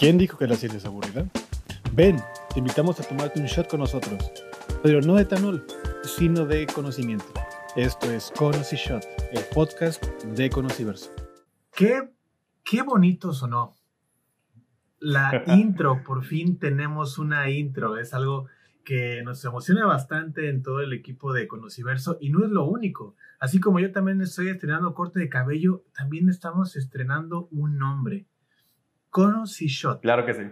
[0.00, 1.26] ¿Quién dijo que la ciencia es aburrida?
[1.92, 2.16] Ven,
[2.54, 4.32] te invitamos a tomarte un shot con nosotros,
[4.82, 5.66] pero no de etanol,
[6.04, 7.26] sino de conocimiento.
[7.76, 11.10] Esto es Conocy Shot, el podcast de Conociverso.
[11.76, 12.14] Qué,
[12.64, 13.76] qué bonito sonó.
[15.00, 17.98] La intro, por fin tenemos una intro.
[17.98, 18.46] Es algo
[18.86, 23.16] que nos emociona bastante en todo el equipo de Conociverso y no es lo único.
[23.38, 28.29] Así como yo también estoy estrenando corte de cabello, también estamos estrenando un nombre.
[29.10, 30.00] Conocy Shot.
[30.00, 30.42] Claro que sí.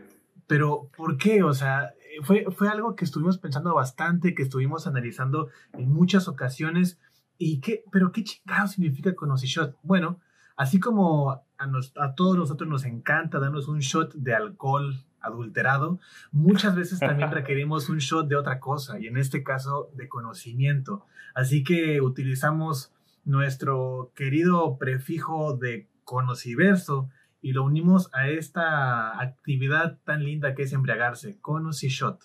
[0.46, 1.42] Pero, ¿por qué?
[1.42, 6.98] O sea, fue, fue algo que estuvimos pensando bastante, que estuvimos analizando en muchas ocasiones.
[7.37, 7.84] ¿Y qué?
[7.92, 9.77] ¿Pero qué chingado significa Conocy Shot?
[9.82, 10.20] Bueno,
[10.56, 15.98] así como a, a todos nosotros nos encanta darnos un shot de alcohol adulterado,
[16.30, 21.04] muchas veces también requerimos un shot de otra cosa, y en este caso de conocimiento.
[21.34, 22.93] Así que utilizamos
[23.24, 27.10] nuestro querido prefijo de conociverso
[27.41, 32.24] y lo unimos a esta actividad tan linda que es embriagarse, Conocy Shot.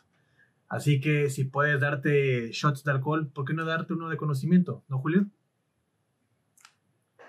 [0.70, 4.84] Así que si puedes darte shots de alcohol, ¿por qué no darte uno de conocimiento?
[4.88, 5.28] ¿No, Julio?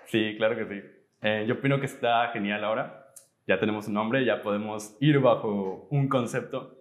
[0.05, 0.81] Sí, claro que sí.
[1.21, 3.13] Eh, yo opino que está genial ahora.
[3.47, 6.79] Ya tenemos un nombre, ya podemos ir bajo un concepto.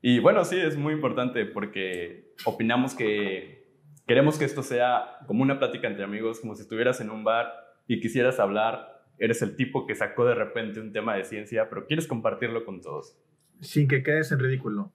[0.00, 3.66] Y bueno, sí, es muy importante porque opinamos que
[4.06, 7.52] queremos que esto sea como una plática entre amigos, como si estuvieras en un bar
[7.88, 11.86] y quisieras hablar eres el tipo que sacó de repente un tema de ciencia, pero
[11.86, 13.16] quieres compartirlo con todos.
[13.60, 14.92] Sin que quedes en ridículo.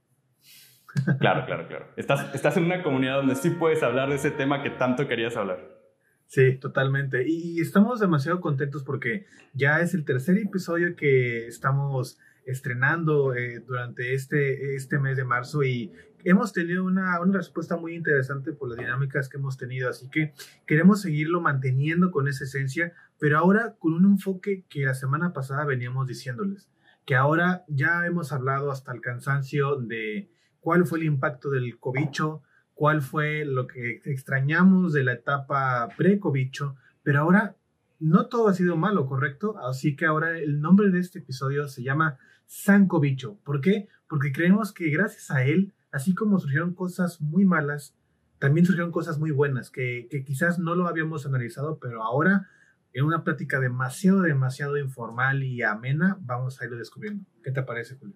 [1.19, 1.88] Claro, claro, claro.
[1.95, 5.38] Estás, estás en una comunidad donde sí puedes hablar de ese tema que tanto querías
[5.38, 5.81] hablar.
[6.28, 7.28] Sí, totalmente.
[7.28, 14.13] Y estamos demasiado contentos porque ya es el tercer episodio que estamos estrenando eh, durante
[14.13, 15.91] este, este mes de marzo y
[16.23, 20.33] hemos tenido una, una, respuesta muy interesante por las dinámicas que hemos tenido, así que
[20.66, 25.64] queremos seguirlo manteniendo con esa esencia, pero ahora con un enfoque que la semana pasada
[25.64, 26.72] veníamos diciéndoles,
[27.05, 32.41] que ahora ya hemos hablado hasta el cansancio de cuál fue el impacto del cobicho,
[32.73, 37.56] cuál fue lo que extrañamos de la etapa pre-cobicho, pero ahora
[38.00, 39.56] no todo ha sido malo, ¿correcto?
[39.59, 42.17] Así que ahora el nombre de este episodio se llama
[42.47, 43.38] San Cobicho.
[43.44, 43.88] ¿Por qué?
[44.09, 47.94] Porque creemos que gracias a él así como surgieron cosas muy malas,
[48.40, 52.50] también surgieron cosas muy buenas, que, quizás no lo habíamos analizado, pero ahora
[52.94, 57.24] en una plática demasiado, demasiado informal y amena, vamos a irlo descubriendo.
[57.44, 58.16] ¿Qué te parece, Julio?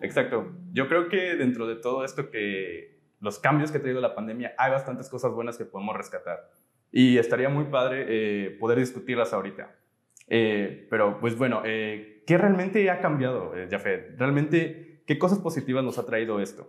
[0.00, 0.52] Exacto.
[0.72, 4.52] Yo creo que dentro de todo esto que los cambios que ha traído la pandemia,
[4.58, 6.50] hay bastantes cosas buenas que podemos rescatar.
[6.90, 9.74] Y estaría muy padre eh, poder discutirlas ahorita.
[10.28, 14.18] Eh, pero pues bueno, eh, ¿qué realmente ha cambiado, Jafet?
[14.18, 16.66] ¿Realmente ¿Qué cosas positivas nos ha traído esto?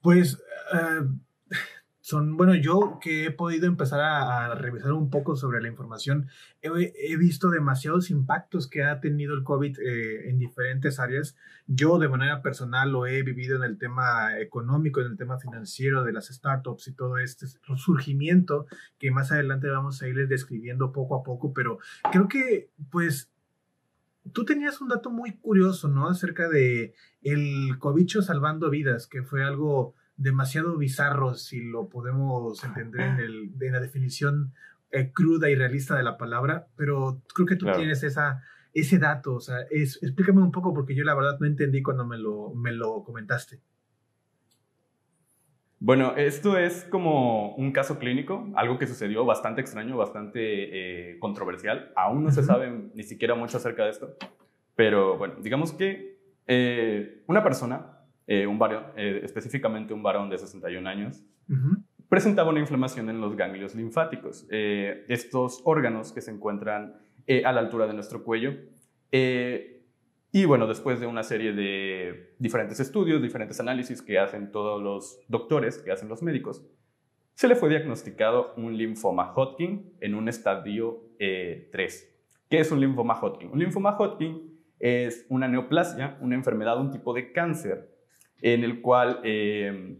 [0.00, 1.02] Pues eh,
[2.06, 6.28] son, bueno, yo que he podido empezar a, revisar un poco sobre la información,
[6.62, 11.34] he, visto demasiados impactos que ha tenido el COVID eh, en diferentes áreas.
[11.66, 16.04] Yo de manera personal lo he vivido en el tema económico, en el tema financiero
[16.04, 18.66] de las startups y todo este surgimiento
[19.00, 21.80] que más adelante vamos a irles describiendo poco a poco, pero
[22.12, 23.32] creo que pues
[24.32, 26.08] tú tenías un dato muy curioso, ¿no?
[26.08, 33.00] Acerca de el cobicho salvando vidas, que fue algo demasiado bizarro, si lo podemos entender
[33.02, 34.52] en, el, la definición
[34.90, 39.34] eh, cruda y realista de la palabra, pero creo que tú tienes esa, ese dato,
[39.34, 42.72] o sea, explícame un poco porque yo la verdad no entendí cuando me lo, me
[42.72, 43.60] lo comentaste.
[45.78, 51.92] Bueno, esto es como un caso clínico, algo que sucedió bastante extraño, bastante eh, controversial.
[51.94, 54.16] Aún no se sabe ni siquiera mucho acerca de esto.
[54.74, 57.95] Pero bueno, digamos que eh, una persona,
[58.26, 61.22] eh, un varón, específicamente un varón de 61 años,
[62.08, 66.94] presentaba una inflamación en los ganglios linfáticos, estos órganos que se encuentran
[67.44, 68.54] a la altura de nuestro cuello.
[70.36, 75.18] Y bueno, después de una serie de diferentes estudios, diferentes análisis que hacen todos los
[75.28, 76.62] doctores, que hacen los médicos,
[77.32, 81.18] se le fue diagnosticado un linfoma Hodgkin en un estadio 3.
[81.18, 82.16] Eh,
[82.50, 83.50] ¿Qué es un linfoma Hodgkin?
[83.50, 87.95] Un linfoma Hodgkin es una neoplasia, una enfermedad, un tipo de cáncer
[88.40, 89.98] en el cual eh,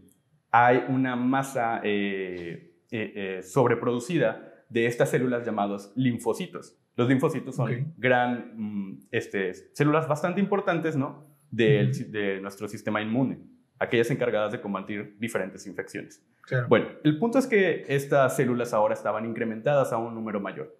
[0.51, 2.71] hay una masa eh,
[3.43, 6.77] sobreproducida de estas células llamadas linfocitos.
[6.95, 11.27] Los linfocitos son gran, mm, este, células bastante importantes ¿no?
[11.51, 13.39] de, de, nuestro sistema inmune,
[13.79, 16.25] aquellas encargadas de combatir diferentes infecciones.
[16.67, 20.75] Bueno, el punto es que estas células ahora estaban incrementadas a un número mayor.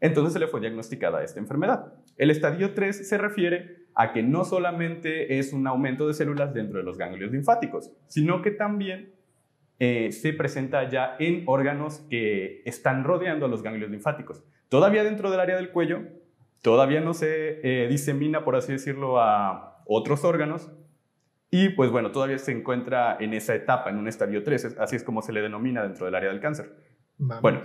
[0.00, 1.92] Entonces se le fue diagnosticada esta enfermedad.
[2.16, 6.78] El estadio 3 se refiere a que no solamente es un aumento de células dentro
[6.78, 9.12] de los ganglios linfáticos, sino que también
[9.78, 14.42] eh, se presenta ya en órganos que están rodeando a los ganglios linfáticos.
[14.70, 16.00] Todavía dentro del área del cuello,
[16.62, 20.72] todavía no se eh, disemina, por así decirlo, a otros órganos.
[21.50, 25.04] Y pues bueno, todavía se encuentra en esa etapa, en un estadio 3, así es
[25.04, 26.74] como se le denomina dentro del área del cáncer.
[27.18, 27.64] Bueno,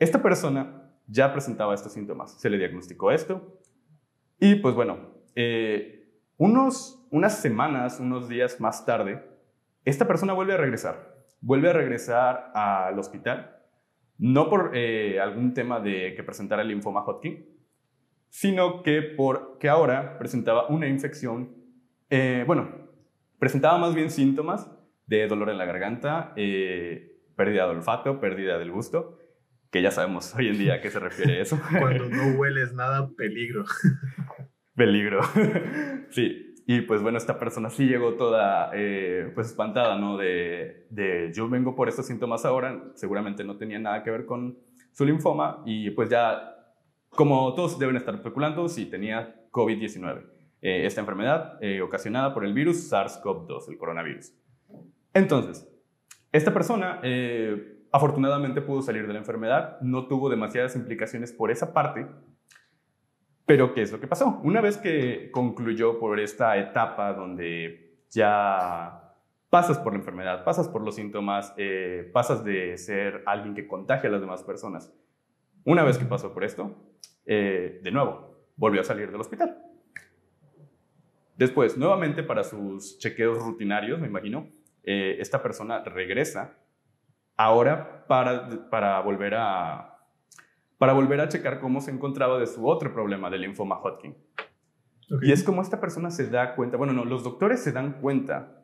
[0.00, 3.60] esta persona ya presentaba estos síntomas, se le diagnosticó esto
[4.40, 6.04] y pues bueno, eh,
[6.36, 9.24] unos, unas semanas, unos días más tarde,
[9.84, 13.56] esta persona vuelve a regresar, vuelve a regresar al hospital,
[14.18, 17.46] no por eh, algún tema de que presentara el linfoma Hodgkin,
[18.30, 21.54] sino que porque ahora presentaba una infección,
[22.10, 22.88] eh, bueno,
[23.38, 24.68] presentaba más bien síntomas
[25.06, 29.20] de dolor en la garganta, pérdida de olfato, pérdida del gusto,
[29.70, 31.60] que ya sabemos hoy en día a qué se refiere eso.
[31.78, 33.64] Cuando no hueles nada, peligro.
[34.78, 35.20] peligro.
[36.10, 40.16] sí, y pues bueno, esta persona sí llegó toda eh, pues espantada, ¿no?
[40.16, 44.56] De, de, yo vengo por estos síntomas ahora, seguramente no tenía nada que ver con
[44.92, 46.56] su linfoma y pues ya,
[47.10, 50.24] como todos deben estar especulando, sí tenía COVID-19,
[50.62, 54.32] eh, esta enfermedad eh, ocasionada por el virus SARS-CoV-2, el coronavirus.
[55.12, 55.66] Entonces,
[56.32, 57.00] esta persona
[57.90, 62.06] afortunadamente pudo salir de la enfermedad, no tuvo demasiadas implicaciones por esa parte,
[63.48, 64.40] pero ¿qué es lo que pasó?
[64.44, 69.14] Una vez que concluyó por esta etapa donde ya
[69.48, 74.10] pasas por la enfermedad, pasas por los síntomas, eh, pasas de ser alguien que contagia
[74.10, 74.92] a las demás personas,
[75.64, 76.76] una vez que pasó por esto,
[77.24, 79.56] eh, de nuevo, volvió a salir del hospital.
[81.34, 84.50] Después, nuevamente para sus chequeos rutinarios, me imagino,
[84.82, 86.58] eh, esta persona regresa
[87.34, 89.97] ahora para, para, volver a,
[90.78, 94.16] para volver a checar cómo se encontraba de su otro problema del linfoma Hodgkin.
[95.22, 98.62] Y es como esta persona se da cuenta, bueno, no, los doctores se dan cuenta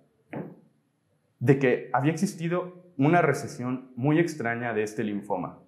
[1.39, 5.61] de que había existido una recesión muy extraña de este linfoma,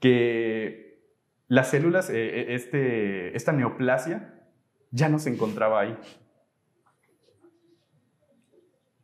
[0.00, 1.02] que
[1.48, 4.48] las células, eh, eh, este, esta neoplasia,
[4.90, 5.98] ya no se encontraba ahí.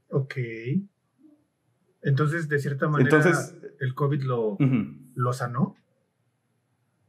[0.08, 0.34] Ok.
[2.02, 4.58] Entonces, de cierta manera, Entonces, el COVID lo,
[5.14, 5.76] lo sanó.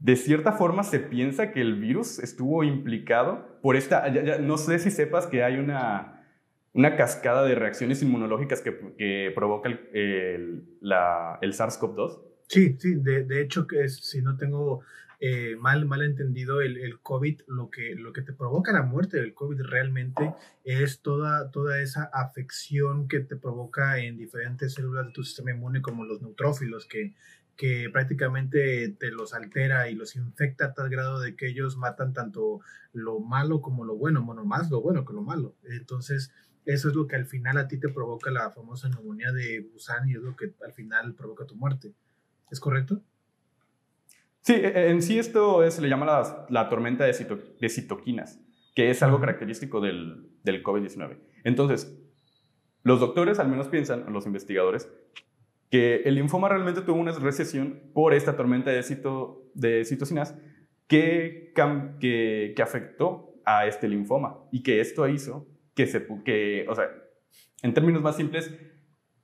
[0.03, 4.09] De cierta forma se piensa que el virus estuvo implicado por esta,
[4.41, 6.25] no sé si sepas que hay una,
[6.73, 12.19] una cascada de reacciones inmunológicas que, que provoca el, el, el SARS-CoV-2.
[12.50, 14.81] Sí, sí, de, hecho, si no tengo
[15.21, 19.21] eh, mal, mal entendido, el, el, COVID, lo que, lo que te provoca la muerte
[19.21, 20.33] del COVID realmente
[20.65, 25.81] es toda, toda esa afección que te provoca en diferentes células de tu sistema inmune,
[25.81, 27.13] como los neutrófilos, que,
[27.55, 32.13] que prácticamente te los altera y los infecta a tal grado de que ellos matan
[32.13, 32.61] tanto
[32.94, 35.55] lo malo como lo bueno, bueno, más lo bueno que lo malo.
[35.63, 36.31] Entonces,
[36.65, 40.09] eso es lo que al final a ti te provoca la famosa neumonía de Busan
[40.09, 41.94] y es lo que al final provoca tu muerte.
[42.50, 43.01] ¿Es correcto?
[44.41, 47.13] Sí, e, e, en sí esto se le llama la, tormenta de,
[47.69, 48.39] citoquinas,
[48.75, 51.19] que es algo característico del, del COVID-19.
[51.44, 51.97] Entonces,
[52.83, 54.89] los doctores al menos piensan, los investigadores,
[55.73, 60.39] que el linfoma realmente tuvo una recesión por esta tormenta de, cito, de citocinas
[60.85, 61.51] que,
[61.99, 66.91] que, que, afectó a este linfoma y que esto hizo que se, que, o sea,
[67.63, 68.55] en términos más simples,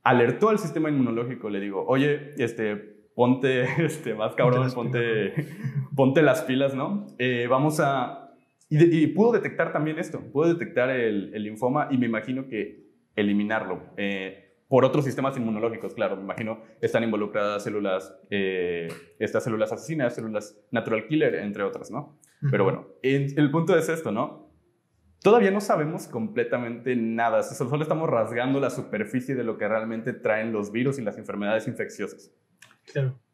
[0.02, 2.78] alertó al sistema inmunológico, le digo, oye, este,
[3.14, 5.36] ponte este, más cabrón, ponte,
[5.96, 7.06] ponte, las pilas, ¿no?
[7.20, 8.34] Eh, vamos a...
[8.72, 13.94] Y, pudo detectar también esto, pudo detectar el, linfoma y me imagino que eliminarlo.
[13.98, 20.14] Eh, por otros sistemas inmunológicos, claro, me imagino están involucradas células, eh, estas células asesinas,
[20.14, 22.20] células natural killer, entre otras, ¿no?
[22.52, 24.48] Pero bueno, el punto es esto, ¿no?
[25.24, 30.54] Todavía no sabemos completamente nada, solo estamos rasgando la superficie de lo que realmente traen
[30.54, 32.32] los virus y las enfermedades infecciosas.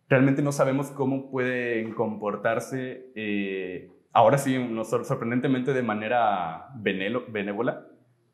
[0.08, 7.88] Realmente no sabemos cómo pueden comportarse, eh, ahora sí, sorprendentemente de manera benévola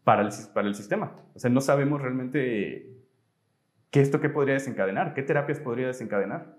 [0.04, 1.16] para el, para el sistema.
[1.34, 2.92] O sea, no sabemos realmente
[3.90, 6.58] qué esto qué podría desencadenar, qué terapias podría desencadenar.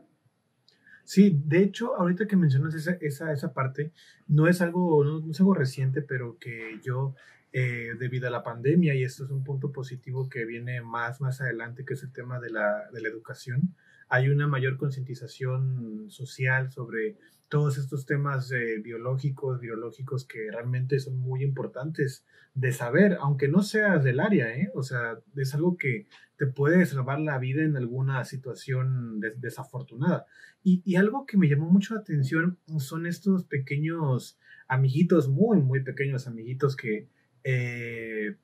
[1.04, 3.92] Sí, de hecho, ahorita que mencionas esa, esa, esa parte,
[4.28, 7.14] no es, algo, no, es algo reciente, pero que yo,
[7.52, 11.40] eh, debido a la pandemia, y esto es un punto positivo que viene más, más
[11.40, 13.74] adelante, que es el tema de la, de la educación,
[14.08, 17.16] hay una mayor concientización social sobre
[17.52, 23.62] todos estos temas eh, biológicos, biológicos que realmente son muy importantes de saber, aunque no
[23.62, 24.70] seas del área, ¿eh?
[24.74, 26.06] O sea, es algo que
[26.38, 30.24] te puede salvar la vida en alguna situación desafortunada.
[30.64, 35.84] Y, y, algo que me llamó mucho la atención son estos pequeños amiguitos, muy, muy
[35.84, 37.10] pequeños amiguitos que,
[37.44, 38.36] eh,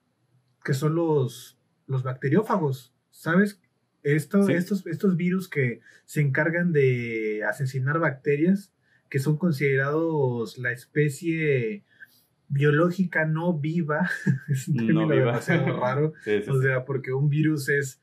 [0.63, 3.59] que son los, los bacteriófagos, ¿sabes?
[4.03, 8.71] Estos, estos, estos virus que se encargan de asesinar bacterias,
[9.09, 11.85] que son considerados la especie
[12.49, 14.09] biológica no viva,
[14.49, 16.13] es un término demasiado raro,
[16.49, 18.01] o sea, porque un virus es,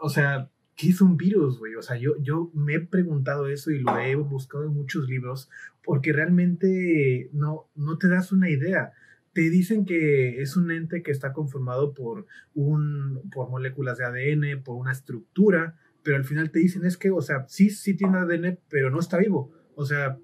[0.00, 1.74] o sea, ¿qué es un virus, güey?
[1.74, 5.48] O sea, yo, yo me he preguntado eso y lo he buscado en muchos libros,
[5.82, 8.92] porque realmente no, no te das una idea.
[9.32, 14.62] Te dicen que es un ente que está conformado por, un, por moléculas de ADN,
[14.62, 18.18] por una estructura, pero al final te dicen es que, o sea, sí, sí tiene
[18.18, 19.52] ADN, pero no está vivo.
[19.78, 20.18] O sea,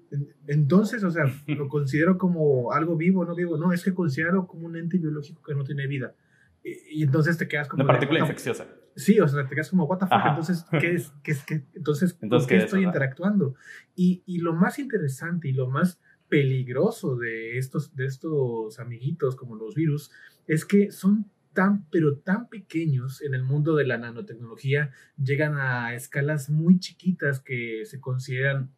[0.47, 3.55] entonces, o sea, lo considero como algo vivo, no vivo.
[3.55, 6.15] No, es que considero como un ente biológico que no tiene vida.
[6.63, 7.83] Y, entonces te quedas como...
[7.83, 8.67] Una partícula infecciosa.
[8.95, 11.13] Sí, o sea, te quedas como, what the fuck, entonces, ¿qué es?
[11.23, 11.65] ¿Qué es qué?
[11.73, 13.55] Entonces, entonces ¿con qué, estoy interactuando?
[13.95, 19.55] Y, y, lo más interesante y lo más peligroso de estos, de estos amiguitos como
[19.55, 20.11] los virus
[20.47, 25.93] es que son tan, pero tan pequeños en el mundo de la nanotecnología, llegan a
[25.93, 28.71] escalas muy chiquitas que se consideran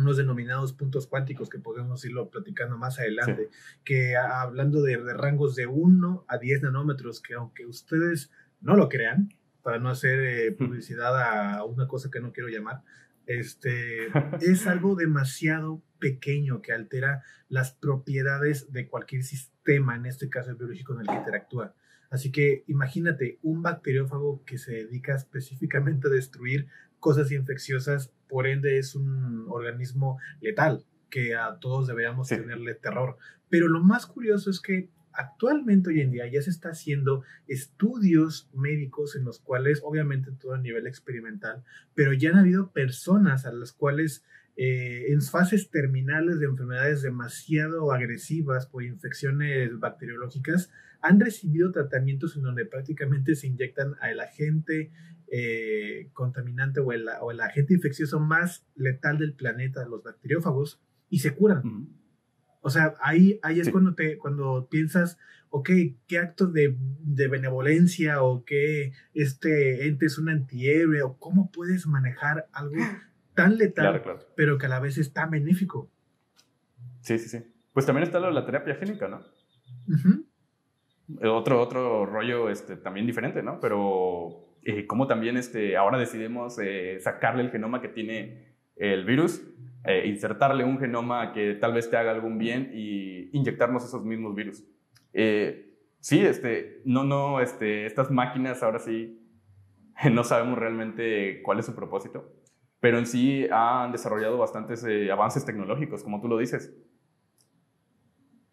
[0.00, 3.50] unos denominados puntos cuánticos que podemos irlo platicando más adelante,
[3.84, 8.30] que hablando de, rangos de 1 a 10 nanómetros, que aunque ustedes
[8.60, 12.82] no lo crean, para no hacer eh, publicidad a una cosa que no quiero llamar,
[13.26, 14.08] este,
[14.40, 20.56] es algo demasiado pequeño que altera las propiedades de cualquier sistema, en este caso el
[20.56, 21.74] biológico en el que interactúa.
[22.10, 26.66] Así que imagínate un bacteriófago que se dedica específicamente a destruir
[27.00, 33.16] cosas infecciosas, por ende es un organismo letal que a todos deberíamos tenerle terror.
[33.48, 38.48] Pero lo más curioso es que actualmente hoy en día ya se está haciendo estudios
[38.54, 41.64] médicos en los cuales, obviamente todo a nivel experimental,
[41.94, 44.24] pero ya han habido personas a las cuales
[44.56, 50.70] eh, en fases terminales de enfermedades demasiado agresivas por infecciones bacteriológicas,
[51.02, 54.90] han recibido tratamientos en donde prácticamente se inyectan al agente
[55.32, 61.20] eh, contaminante o el, o el, agente infeccioso más letal del planeta, los bacteriófagos, y
[61.20, 61.88] se curan.
[62.62, 65.18] O sea, ahí, ahí es cuando, te, cuando piensas,
[65.50, 65.70] ok,
[66.08, 71.86] ¿qué acto de, de, benevolencia o qué este ente es un antihéroe o cómo puedes
[71.86, 72.82] manejar algo
[73.34, 74.02] tan letal,
[74.36, 75.90] pero que a la vez es tan benéfico?
[77.02, 77.38] Sí, sí, sí.
[77.72, 79.20] Pues también está la terapia génica, ¿no?
[81.28, 83.58] otro, otro rollo este, también diferente, ¿no?
[83.60, 89.42] Pero eh, cómo también este, ahora decidimos eh, sacarle el genoma que tiene el virus,
[89.84, 94.34] eh, insertarle un genoma que tal vez te haga algún bien y inyectarnos esos mismos
[94.34, 94.64] virus.
[95.12, 99.20] Eh, sí, este, no, no, este, estas máquinas ahora sí
[100.12, 102.32] no sabemos realmente cuál es su propósito,
[102.80, 106.74] pero en sí han desarrollado bastantes avances tecnológicos, como tú lo dices.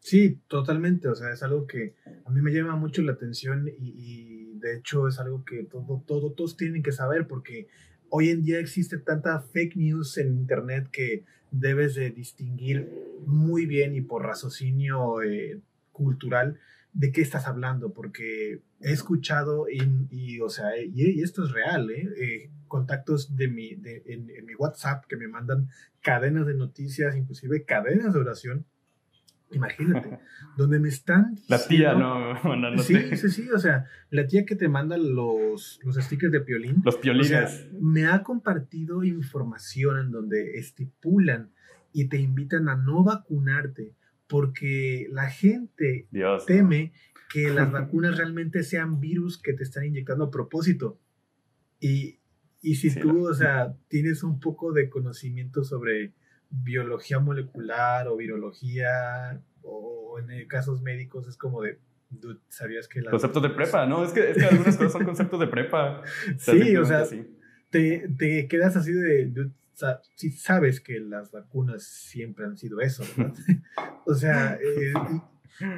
[0.08, 1.10] Sí, totalmente.
[1.10, 1.96] O sea, es algo que
[2.26, 6.32] a mí me llama mucho la atención y, de hecho es algo que todo, todo,
[6.32, 7.68] todos tienen que saber porque
[8.10, 12.90] hoy en día existe tanta fake news en Internet que debes de distinguir
[13.26, 15.60] muy bien y por raciocinio eh,
[15.92, 16.60] cultural
[16.94, 22.10] de qué estás hablando, porque he escuchado y, o sea, y, esto es real, ¿eh?
[22.18, 25.70] eh contactos de mi, de, en mi WhatsApp que me mandan
[26.02, 28.66] cadenas de noticias, inclusive cadenas de oración,
[29.51, 30.20] Imagínate,
[30.58, 31.38] donde me están.
[31.48, 35.80] la tía, no, no, Sí, sí, sí, o sea, la tía que te manda los,
[35.84, 36.82] los stickers de piolín.
[36.84, 37.68] Los piolines.
[37.80, 41.51] me ha compartido información en donde estipulan
[41.94, 43.96] y te invitan a no vacunarte
[44.27, 46.08] porque la gente
[46.46, 46.92] teme
[47.32, 51.00] que las vacunas realmente sean virus que te están inyectando a propósito.
[51.80, 52.20] Y,
[52.62, 56.13] y si tú, o sea, tienes un poco de conocimiento sobre
[56.50, 61.80] biología molecular o virología o en casos médicos es como de,
[62.50, 63.12] ¿sabías que la...
[63.12, 64.04] Conceptos de prepa, ¿no?
[64.04, 66.01] Es que, es que algunas cosas son conceptos de prepa.
[66.38, 67.04] sí, o sea,
[67.70, 69.51] te, te, quedas así de,
[70.16, 73.34] si sabes que las vacunas siempre han sido eso, ¿verdad?
[74.06, 74.94] o sea, eh,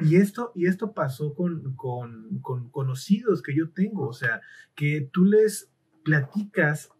[0.02, 4.40] y, esto, y esto pasó con, con, con conocidos que yo tengo, o sea,
[4.74, 5.70] que tú les
[6.04, 6.90] platicas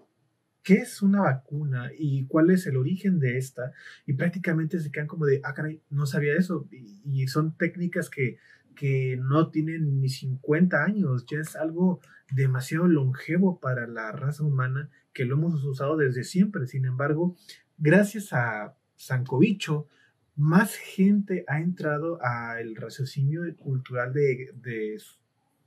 [0.62, 3.72] qué es una vacuna y cuál es el origen de esta,
[4.06, 8.38] y prácticamente se quedan como de, ah, caray, no sabía eso, y, son técnicas que,
[8.74, 12.00] que no tienen ni 50 años, ya es algo
[12.32, 16.66] demasiado longevo para la raza humana que lo hemos usado desde siempre.
[16.66, 17.36] Sin embargo,
[17.78, 19.88] gracias a Sancovicho,
[20.36, 24.96] más gente ha entrado al raciocinio cultural de, de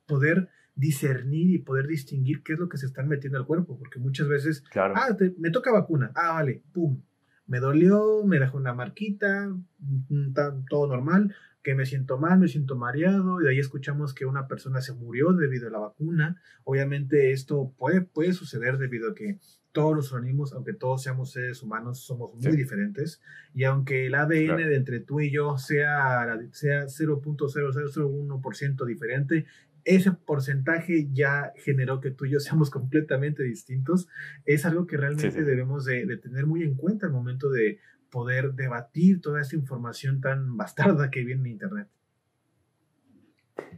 [0.05, 3.99] poder discernir y poder distinguir qué es lo que se están metiendo al cuerpo, porque
[3.99, 7.01] muchas veces, ah, me toca vacuna, ah, vale, pum.
[7.45, 9.49] me dolió, me dejó una marquita,
[9.79, 10.33] mm,
[10.69, 14.47] todo normal, que me siento mal, me siento mareado, y de ahí escuchamos que una
[14.47, 16.41] persona se murió debido a la vacuna.
[16.63, 19.39] Obviamente esto puede, puede suceder debido a que
[19.71, 23.21] todos los organismos, aunque todos seamos seres humanos, somos muy diferentes.
[23.53, 29.45] Y aunque el ADN de entre tú y yo sea, sea 0.0001% diferente,
[29.85, 34.07] ese porcentaje ya generó que tú y yo seamos completamente distintos.
[34.45, 38.53] Es algo que realmente debemos de, de, tener muy en cuenta al momento de poder
[38.53, 41.87] debatir toda esta información tan bastarda que viene en Internet.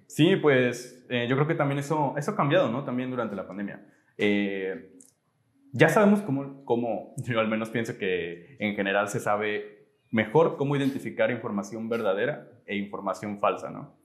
[0.07, 2.83] Sí, pues eh, yo creo que también eso, eso ha cambiado, ¿no?
[2.83, 3.85] También durante la pandemia.
[4.17, 4.91] Eh,
[5.71, 10.75] ya sabemos cómo, cómo, yo al menos pienso que en general se sabe mejor cómo
[10.75, 13.97] identificar información verdadera e información falsa, ¿no?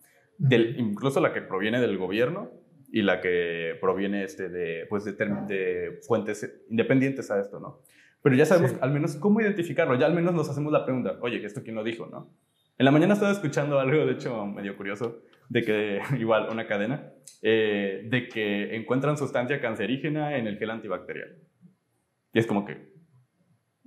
[0.43, 2.51] Del, incluso la que proviene del gobierno
[2.91, 7.83] y la que proviene este de, pues de, de fuentes independientes a esto, ¿no?
[8.23, 11.45] Pero ya sabemos al menos cómo identificarlo, ya al menos nos hacemos la pregunta, oye,
[11.45, 12.35] ¿esto quién lo dijo, no?
[12.79, 17.13] En la mañana estaba escuchando algo, de hecho, medio curioso, de que, igual, una cadena,
[17.43, 21.37] eh, de que encuentran sustancia cancerígena en el gel antibacterial.
[22.33, 22.90] Y es como que,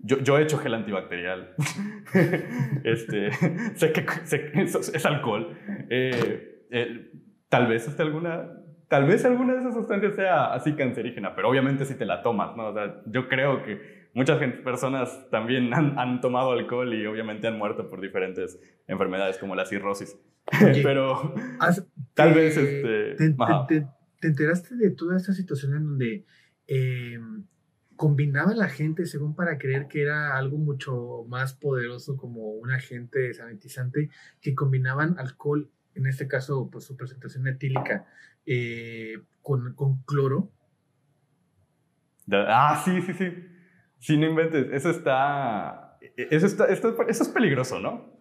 [0.03, 1.55] yo, yo he hecho gel antibacterial,
[2.83, 3.31] este,
[3.75, 4.05] sé, que,
[4.61, 5.57] es, alcohol,
[5.89, 7.11] eh, eh,
[7.49, 8.51] tal vez hasta alguna,
[8.89, 12.55] tal vez alguna de esas sustancias sea así cancerígena, pero obviamente si te la tomas,
[12.55, 12.67] ¿no?
[12.67, 17.89] O sea, yo creo que muchas personas también han, tomado alcohol y obviamente han muerto
[17.89, 20.19] por diferentes enfermedades como la cirrosis.
[20.83, 21.33] Pero
[22.13, 22.57] tal vez...
[22.57, 26.25] Este, te, enteraste de toda esta situación en donde
[26.67, 27.19] eh,
[27.95, 33.33] combinaba la gente según para creer que era algo mucho más poderoso como un agente
[33.33, 34.09] sanitizante
[34.41, 38.05] que combinaban alcohol, en este caso pues su presentación etílica,
[38.45, 40.51] eh, con, con cloro?
[42.31, 43.31] Ah, sí, sí, sí.
[43.99, 44.67] Sí, no inventes.
[44.71, 45.97] Eso está.
[46.17, 48.19] Eso, está, eso es peligroso, ¿no?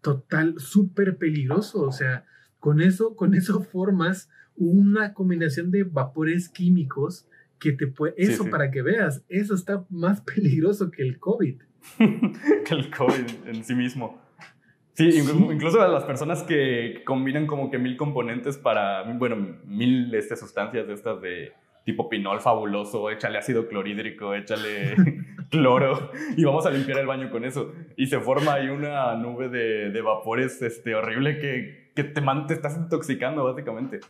[0.00, 1.82] Total, súper peligroso.
[1.82, 2.24] O sea,
[2.58, 8.14] con eso, con eso formas una combinación de vapores químicos que te puede.
[8.16, 11.60] Eso para que veas, eso está más peligroso que el COVID.
[11.98, 14.20] que el COVID en sí mismo.
[14.94, 20.36] Sí, incluso a las personas que combinan como que mil componentes para, bueno, mil este,
[20.36, 21.52] sustancias de estas de
[21.84, 24.96] tipo pinol fabuloso, échale ácido clorhídrico, échale
[25.50, 27.72] cloro y vamos a limpiar el baño con eso.
[27.96, 32.54] Y se forma ahí una nube de, de vapores este, horrible que, que te, te
[32.54, 34.00] estás intoxicando básicamente.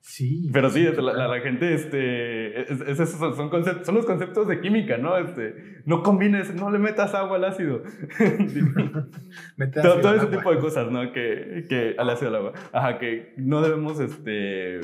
[0.00, 0.48] Sí.
[0.52, 5.16] Pero sí, la, la, gente, este, es, son, conceptos, son los conceptos de química, ¿no?
[5.18, 7.82] Este, no combines, no le metas agua al ácido.
[9.82, 11.12] todo, todo ese tipo de cosas, ¿no?
[11.12, 12.52] Que, que al ácido al agua.
[12.72, 14.80] Ajá, que no debemos, este,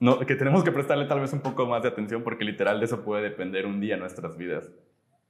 [0.00, 2.86] no, que tenemos que prestarle tal vez un poco más de atención porque literal de
[2.86, 4.70] eso puede depender un día nuestras vidas.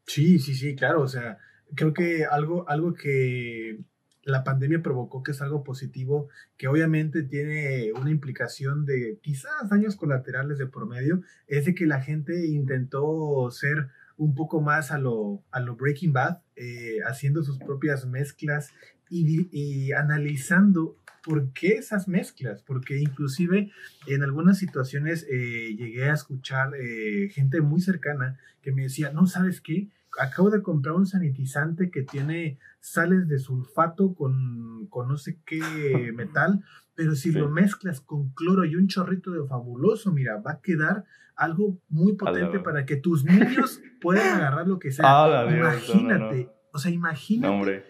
[0.07, 1.03] Sí, sí, sí, claro.
[1.03, 1.39] O sea,
[1.75, 3.81] creo que algo, algo que
[4.25, 9.97] la pandemia provocó que es algo positivo, que obviamente tiene una implicación de quizás daños
[9.97, 14.99] colaterales de por medio, es de que la gente intentó ser un poco más a
[14.99, 18.73] lo, a lo Breaking Bad, eh, haciendo sus propias mezclas
[19.11, 22.63] y, y analizando ¿por qué esas mezclas?
[22.63, 23.71] Porque inclusive
[24.07, 29.27] en algunas situaciones eh, llegué a escuchar eh, gente muy cercana que me decía, no,
[29.27, 29.89] ¿sabes qué?
[30.21, 35.61] Acabo de comprar un sanitizante que tiene sales de sulfato con, con no sé qué
[36.15, 36.63] metal,
[36.95, 41.05] pero si lo mezclas con cloro y un chorrito de fabuloso, mira, va a quedar
[41.37, 45.47] algo muy potente para que tus niños puedan agarrar lo que sea.
[45.51, 47.85] imagínate, o sea, imagínate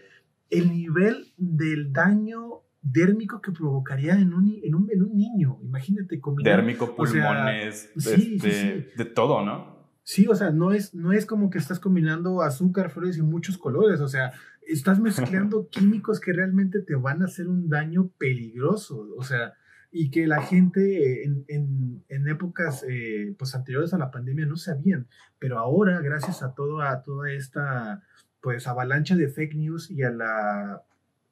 [0.51, 5.59] el nivel del daño dérmico que provocaría en un, en un, en un niño.
[5.63, 6.57] Imagínate combinar.
[6.57, 9.74] Dérmico, pulmones, este, de todo, ¿no?
[10.05, 13.57] Sí, o sea, no es, no es como que estás combinando azúcar, flores y muchos
[13.57, 14.01] colores.
[14.01, 14.33] O sea,
[14.67, 19.09] estás mezclando químicos que realmente te van a hacer un daño peligroso.
[19.17, 19.55] O sea,
[19.91, 24.59] y que la gente en, en, en épocas eh, pues anteriores a la pandemia no
[24.59, 25.09] sabían.
[25.39, 28.03] Pero ahora, gracias a, todo, a toda esta
[28.43, 30.83] pues avalancha de fake news y a la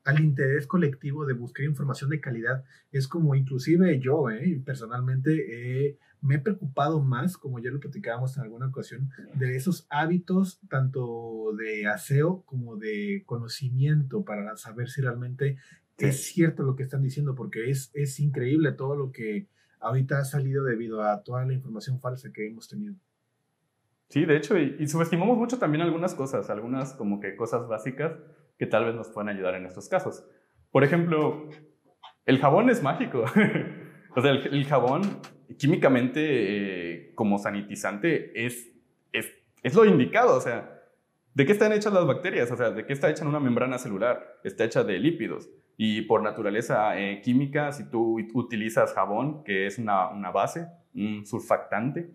[0.05, 2.65] al interés colectivo de buscar información de calidad.
[2.91, 8.45] Es como inclusive yo, eh, personalmente, me he preocupado más, como ya lo platicábamos en
[8.45, 15.59] alguna ocasión, de esos hábitos tanto de aseo como de conocimiento para saber si realmente
[15.99, 19.49] es cierto lo que están diciendo, porque es, es increíble todo lo que
[19.81, 22.95] ahorita ha salido debido a toda la información falsa que hemos tenido.
[24.09, 28.13] Sí, de hecho, y, y subestimamos mucho también algunas cosas, algunas como que cosas básicas
[28.59, 30.25] que tal vez nos pueden ayudar en estos casos.
[30.71, 31.49] Por ejemplo,
[32.25, 33.25] el jabón es mágico.
[34.17, 35.03] o sea, el, jabón
[35.59, 38.71] químicamente eh, como sanitizante es,
[39.13, 39.27] es,
[39.63, 40.37] es, lo indicado.
[40.37, 40.83] O sea,
[41.35, 42.51] ¿De qué están hechas las bacterias?
[42.51, 44.39] O sea, ¿de qué está hecha una membrana celular?
[44.45, 45.49] Está hecha de lípidos.
[45.79, 51.25] Y por naturaleza eh, química, si tú utilizas jabón, que es una, una base, un
[51.25, 52.11] surfactante,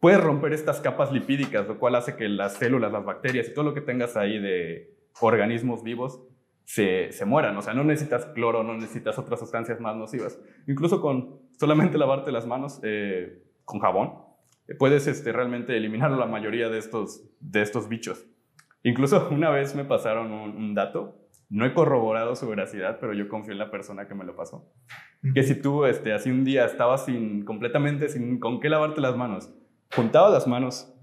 [0.00, 3.64] puedes romper estas capas lipídicas, lo cual hace que las células, las bacterias y todo
[3.64, 6.20] lo que tengas ahí de organismos vivos
[6.64, 7.56] se, se, mueran.
[7.56, 10.40] O sea, no necesitas cloro, no necesitas otras sustancias más nocivas.
[10.66, 14.14] Incluso con solamente lavarte las manos eh, con jabón,
[14.78, 18.24] puedes este, realmente eliminar la mayoría de estos, de estos bichos.
[18.82, 21.18] Incluso una vez me pasaron un, dato,
[21.50, 24.72] no he corroborado su veracidad, pero yo confío en la persona que me lo pasó.
[25.34, 29.14] Que si tú este, así un día estabas sin, completamente sin con qué lavarte las
[29.18, 29.52] manos,
[29.94, 30.94] juntabas las manos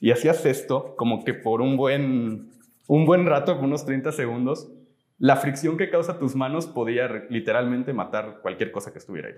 [0.00, 2.52] y hacías esto como que por un buen,
[2.86, 4.72] un buen rato, unos 30 segundos,
[5.18, 9.34] la fricción que causa tus manos podía literalmente matar cualquier cosa que estuviera ahí.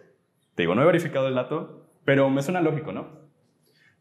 [0.56, 3.26] Te digo, no he verificado el dato, pero me suena lógico, ¿no?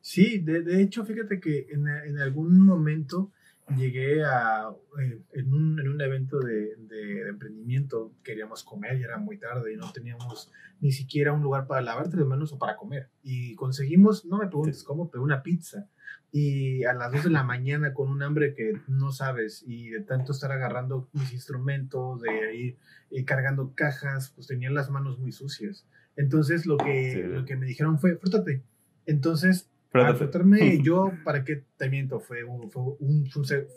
[0.02, 3.32] Sí, de, de hecho, fíjate que en, en algún momento
[3.76, 4.70] llegué a,
[5.02, 9.74] eh, en, un, en, un, evento de, de, emprendimiento, queríamos comer y era muy tarde
[9.74, 13.10] y no teníamos ni siquiera un lugar para lavarte las manos o para comer.
[13.24, 15.90] Y conseguimos, no me preguntes cómo, pero una pizza.
[16.32, 20.02] Y a las 2 de la mañana con un hambre que no sabes y de
[20.02, 22.78] tanto estar agarrando mis instrumentos, de ir
[23.12, 25.86] eh, cargando cajas, pues tenían las manos muy sucias.
[26.16, 28.64] Entonces lo que, lo que me dijeron fue, frótate.
[29.06, 29.70] Entonces
[30.04, 32.20] al frotarme, yo, ¿para qué te miento?
[32.20, 33.30] Fue un, fue, un,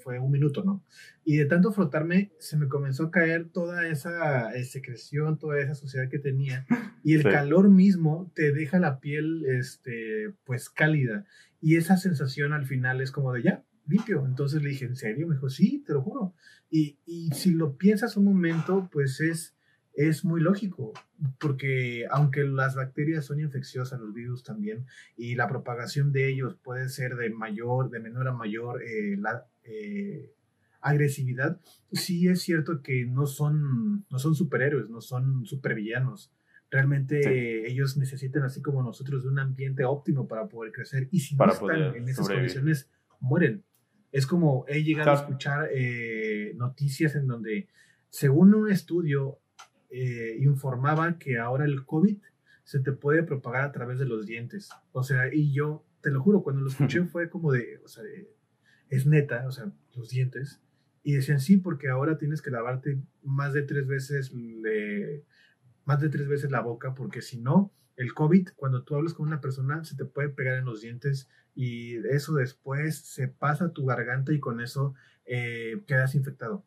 [0.02, 0.84] fue un minuto, ¿no?
[1.24, 5.74] Y de tanto frotarme, se me comenzó a caer toda esa eh, secreción, toda esa
[5.74, 6.66] suciedad que tenía.
[7.04, 11.26] Y el calor mismo te deja la piel, este, pues, cálida.
[11.60, 14.24] Y esa sensación al final es como de ya, limpio.
[14.26, 15.26] Entonces le dije, ¿en serio?
[15.26, 16.34] Me dijo, sí, te lo juro.
[16.70, 19.57] Y, y si lo piensas un momento, pues es
[19.98, 20.92] es muy lógico,
[21.40, 26.88] porque aunque las bacterias son infecciosas, los virus también, y la propagación de ellos puede
[26.88, 30.32] ser de mayor, de menor a mayor eh, la, eh,
[30.80, 36.32] agresividad, sí es cierto que no son, no son superhéroes, no son supervillanos.
[36.70, 41.08] Realmente ellos necesitan, así como nosotros, de un ambiente óptimo para poder crecer.
[41.10, 43.64] Y si no están en esas condiciones, mueren.
[44.12, 47.68] Es como he llegado a escuchar eh, noticias en donde,
[48.10, 49.40] según un estudio,
[49.90, 52.18] eh, informaba que ahora el COVID
[52.64, 54.68] se te puede propagar a través de los dientes.
[54.92, 58.04] O sea, y yo, te lo juro, cuando lo escuché fue como de, o sea,
[58.90, 60.60] es neta, o sea, los dientes.
[61.02, 64.32] Y decían, sí, porque ahora tienes que lavarte más de tres veces,
[65.84, 69.26] más de tres veces la boca, porque si no, el COVID, cuando tú hablas con
[69.26, 73.72] una persona, se te puede pegar en los dientes y eso después se pasa a
[73.72, 76.64] tu garganta y con eso eh, quedas infectado.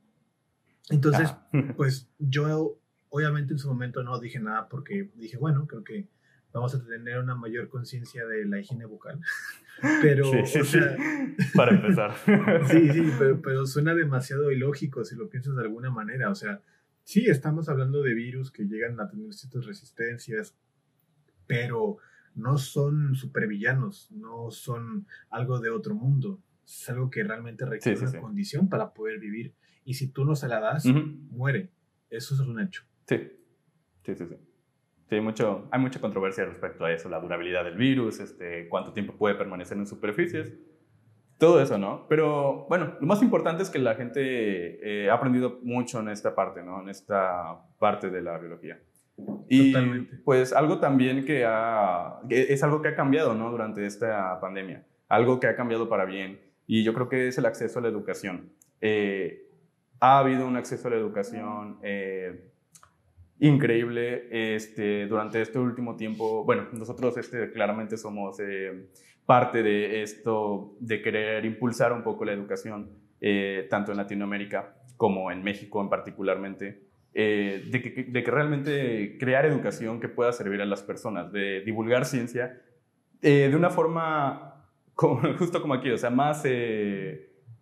[0.89, 1.47] Entonces, ah.
[1.77, 2.80] pues yo
[3.13, 6.07] Obviamente en su momento no dije nada porque dije, bueno, creo que
[6.53, 9.19] vamos a tener una mayor conciencia de la higiene bucal.
[10.01, 10.79] Pero, sí, sí,
[11.55, 12.15] para empezar.
[12.69, 16.29] sí, sí, pero, suena demasiado ilógico si lo piensas de alguna manera.
[16.29, 16.61] O sea,
[17.03, 20.55] sí, estamos hablando de virus que llegan a tener ciertas resistencias,
[21.47, 21.97] pero
[22.35, 26.41] no son supervillanos, no son algo de otro mundo.
[26.63, 29.55] Es algo que realmente requiere una condición para poder vivir.
[29.83, 31.71] Y si tú no se la das, muere.
[32.09, 32.83] Eso es un hecho.
[33.11, 33.31] Sí,
[34.05, 34.25] sí, sí.
[34.25, 34.35] sí.
[35.09, 38.93] Sí, hay, mucho, hay mucha controversia respecto a eso, la durabilidad del virus, este, cuánto
[38.93, 40.53] tiempo puede permanecer en superficies,
[41.37, 42.05] todo eso, ¿no?
[42.07, 46.33] Pero bueno, lo más importante es que la gente eh, ha aprendido mucho en esta
[46.33, 46.81] parte, ¿no?
[46.81, 48.79] En esta parte de la biología.
[49.49, 50.17] Y Totalmente.
[50.23, 53.51] pues algo también que, ha, es algo que ha cambiado, ¿no?
[53.51, 57.45] Durante esta pandemia, algo que ha cambiado para bien, y yo creo que es el
[57.45, 58.53] acceso a la educación.
[58.79, 59.45] Eh,
[59.99, 61.79] ha habido un acceso a la educación.
[61.83, 62.50] Eh,
[63.41, 66.45] increíble este, durante este último tiempo.
[66.45, 68.87] Bueno, nosotros este, claramente somos eh,
[69.25, 75.31] parte de esto, de querer impulsar un poco la educación, eh, tanto en Latinoamérica como
[75.31, 76.83] en México en particularmente.
[77.13, 81.61] Eh, de, que, de, que, realmente crear educación que pueda servir a las personas, de
[81.61, 82.61] divulgar ciencia
[83.21, 86.43] de una forma justo como aquí, o sea, más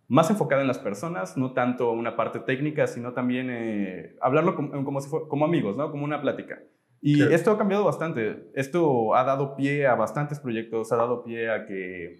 [0.09, 4.83] más enfocada en las personas, no tanto una parte técnica, sino también eh, hablarlo como,
[4.83, 5.91] como, si como amigos, ¿no?
[5.91, 6.59] Como una plática.
[6.99, 8.49] Y esto ha cambiado bastante.
[8.55, 12.17] Esto ha dado pie a bastantes proyectos, ha dado pie a que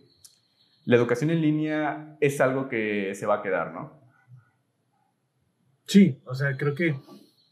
[0.86, 4.00] la educación en línea es algo que se va a quedar, ¿no?
[5.86, 6.96] Sí, o sea, creo que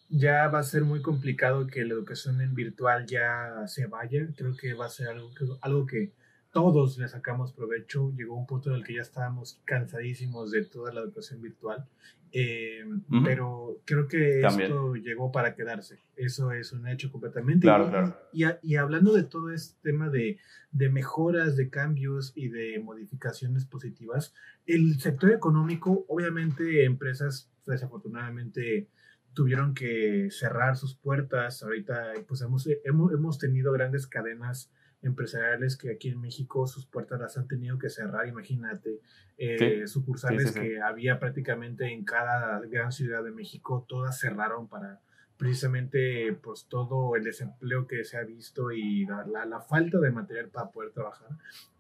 [0.09, 4.27] ya va a ser muy complicado que la educación en virtual ya se vaya.
[4.37, 6.13] Creo que va a ser algo algo que
[6.61, 8.11] todos le sacamos provecho.
[8.17, 11.85] Llegó un punto en el que ya estábamos cansadísimos de toda la educación virtual
[12.33, 12.83] Eh.
[13.23, 14.69] Pero creo que También.
[14.69, 15.99] esto llegó para quedarse.
[16.17, 17.61] Eso es un hecho completamente.
[17.61, 18.17] Claro, y, claro.
[18.33, 20.37] Y, a- y hablando de todo este tema de,
[20.71, 24.33] de mejoras, de cambios y de modificaciones positivas,
[24.65, 28.89] el sector económico, obviamente empresas desafortunadamente
[29.33, 31.63] tuvieron que cerrar sus puertas.
[31.63, 37.19] Ahorita pues hemos, hemos, hemos tenido grandes cadenas empresariales que aquí en México sus puertas
[37.19, 38.99] las han tenido que cerrar, imagínate,
[39.37, 40.59] eh, sucursales Sí, sí, sí.
[40.61, 45.01] que había prácticamente en cada gran ciudad de México, todas cerraron para
[45.37, 50.11] precisamente pues todo el desempleo que se ha visto y la, la- la falta de
[50.11, 51.29] material para poder trabajar.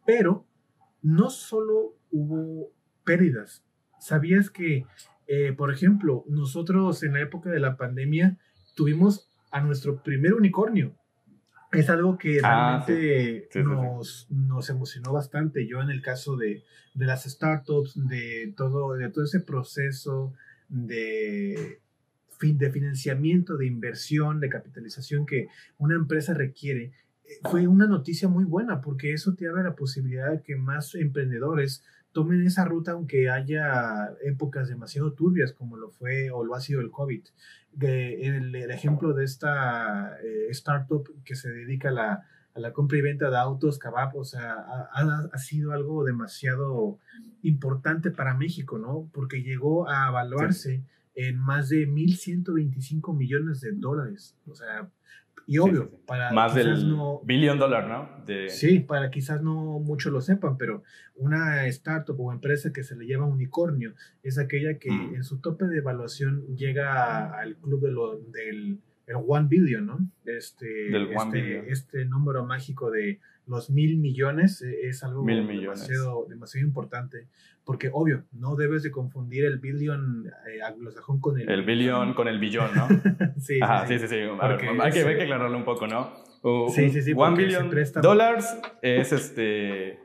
[0.05, 0.45] Pero
[1.01, 2.71] no solo hubo
[3.03, 3.63] pérdidas,
[3.99, 4.85] ¿sabías que,
[5.27, 8.37] eh, por ejemplo, nosotros en la época de la pandemia
[8.75, 10.95] tuvimos a nuestro primer unicornio?
[11.71, 13.65] Es algo que Ah, realmente Sí, sí, sí.
[13.65, 15.67] nos, nos emocionó bastante.
[15.67, 20.33] Yo en el caso de, de las startups, de todo, de todo ese proceso
[20.69, 21.79] de,
[22.41, 26.93] de financiamiento, de inversión, de capitalización que una empresa requiere,
[27.25, 30.95] eh, fue una noticia muy buena porque eso te abre la posibilidad de que más
[30.95, 31.83] emprendedores
[32.17, 36.81] tomen esa ruta aunque haya épocas demasiado turbias como lo fue o lo ha sido
[36.81, 37.23] el COVID.
[37.73, 42.11] De- el, el ejemplo de esta eh, startup que se dedica a la,
[42.55, 46.03] a la compra y venta de autos, Kebab, o sea, ha, ha- ha sido algo
[46.03, 46.97] demasiado
[47.43, 49.07] importante para México, ¿no?
[49.13, 50.81] Porque llegó a evaluarse
[51.13, 54.35] en más de 1.125 millones de dólares.
[54.47, 54.89] O sea,
[55.49, 56.03] y obvio, sí, sí.
[56.05, 58.25] para Más del no, billion dollar, ¿no?
[58.25, 60.83] De, Sí, para quizás no muchos lo sepan, pero
[61.15, 65.15] una startup o empresa que se le llama unicornio es aquella que Mm.
[65.15, 69.99] en su tope de evaluación llega al club de lo, del el one billion, ¿no?
[70.25, 71.65] Este, Del one este, billion.
[71.69, 75.81] este número mágico de los mil millones eh, es algo Mil millones.
[75.87, 77.27] demasiado, demasiado importante,
[77.63, 81.49] porque obvio, no debes de confundir el billion eh, anglosajón con el...
[81.49, 82.87] El billion con el billón, ¿no?
[83.39, 86.13] sí, Ajá, sí, sí, ver, hay, que, hay que aclararlo un poco, ¿no?
[86.43, 87.69] Uh, Sí, sí, sí, One billion
[88.01, 89.99] dollars es este.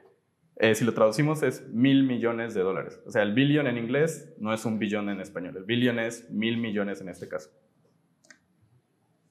[0.57, 3.00] eh, si lo traducimos es mil millones de dólares.
[3.07, 5.57] O sea, el billion en inglés no es un billón en español.
[5.57, 7.50] El billion es mil millones en este caso.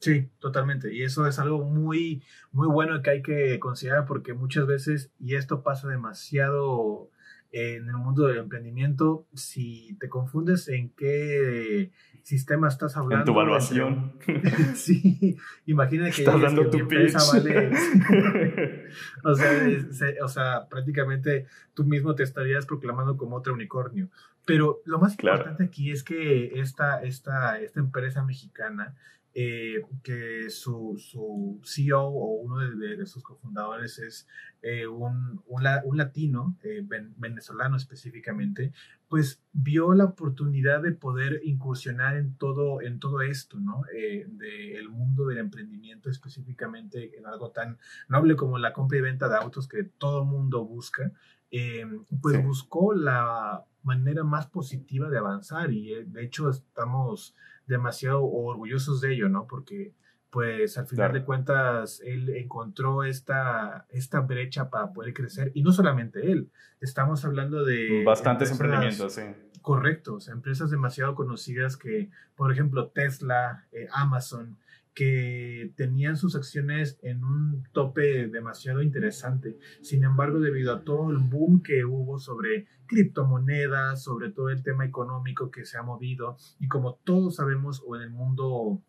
[0.02, 0.94] Sí, totalmente.
[0.94, 5.36] Y eso es algo muy, muy bueno que hay que considerar porque muchas veces, y
[5.36, 7.10] esto pasa demasiado
[7.54, 11.92] en el mundo del emprendimiento, si te confundes en qué
[12.24, 13.20] sistema estás hablando.
[13.24, 14.14] En tu evaluación.
[14.26, 17.44] entre- sí, imagina que Estás dando que tu empresa pitch.
[17.44, 17.70] vale-
[19.24, 19.52] o, sea,
[19.92, 24.10] se- o sea, prácticamente tú mismo te estarías proclamando como otro unicornio.
[24.46, 25.38] Pero lo más Claro.
[25.38, 28.96] importante aquí es que esta, esta, esta empresa mexicana,
[29.34, 34.28] eh, que su, su CEO o uno de, de- de sus cofundadores es
[34.62, 38.74] eh, un, un, un latino, eh, ven- venezolano específicamente,
[39.08, 43.84] pues vio la oportunidad de poder incursionar en todo, en todo esto, ¿no?
[43.94, 49.28] Eh, del mundo del emprendimiento específicamente en algo tan noble como la compra y venta
[49.30, 51.12] de autos que todo mundo busca,
[51.52, 51.86] eh,
[52.22, 52.42] pues Sí.
[52.44, 57.36] buscó la manera más positiva de avanzar y eh, de hecho estamos
[57.72, 59.48] demasiado orgullosos de ello, ¿no?
[59.48, 59.94] Porque
[60.30, 61.14] pues al final Claro.
[61.20, 67.26] de cuentas él encontró esta, esta brecha para poder crecer y no solamente él, estamos
[67.26, 68.04] hablando de...
[68.06, 69.24] Bastantes empresas- emprendimientos, sí.
[69.62, 74.58] Correctos, empresas demasiado conocidas que, por ejemplo, Tesla, eh, Amazon,
[74.94, 79.58] que tenían sus acciones en un tope demasiado interesante.
[79.82, 84.86] Sin embargo, debido a todo el boom que hubo sobre criptomonedas, sobre todo el tema
[84.86, 88.82] económico que se ha movido, y como todos sabemos, o en el mundo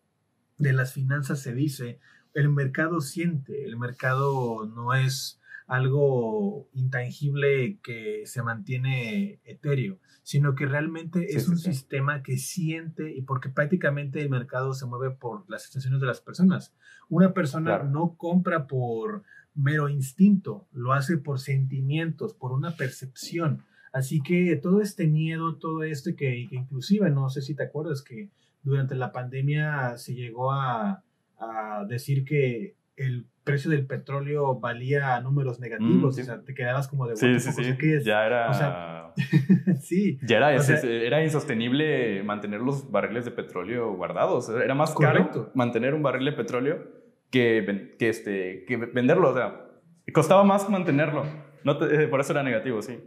[0.57, 1.99] de las finanzas se dice,
[2.33, 5.39] el mercado siente, el mercado no es
[5.73, 11.71] algo intangible que se mantiene etéreo, sino que realmente Sí, es sí, un sí.
[11.73, 16.21] sistema que siente y porque prácticamente el mercado se mueve por las sensaciones de las
[16.21, 16.73] personas.
[17.09, 17.89] Una persona Claro.
[17.89, 19.23] no compra por
[19.55, 23.63] mero instinto, lo hace por sentimientos, por una percepción.
[23.91, 28.01] Así que todo este miedo, todo esto que, que inclusive, no sé si te acuerdas
[28.01, 28.29] que
[28.63, 31.03] durante la pandemia se llegó a,
[31.37, 36.21] a decir que el precio del petróleo valía números negativos, Mm, sí.
[36.21, 37.69] o sea, te quedabas como de Sí, "What the sí, fuck", o sí.
[37.69, 38.05] sea, ¿qué es?
[38.05, 38.49] Ya era.
[38.49, 39.13] O sea,
[39.81, 44.49] sí, ya era, o sea- era insostenible mantener los barriles de petróleo guardados.
[44.49, 45.51] Era más caro Correcto.
[45.55, 46.87] mantener un barril de petróleo
[47.31, 49.31] que, que, este, que venderlo.
[49.31, 49.65] O sea,
[50.13, 51.25] costaba más mantenerlo.
[51.63, 52.99] No te- eh, por eso era negativo, sí.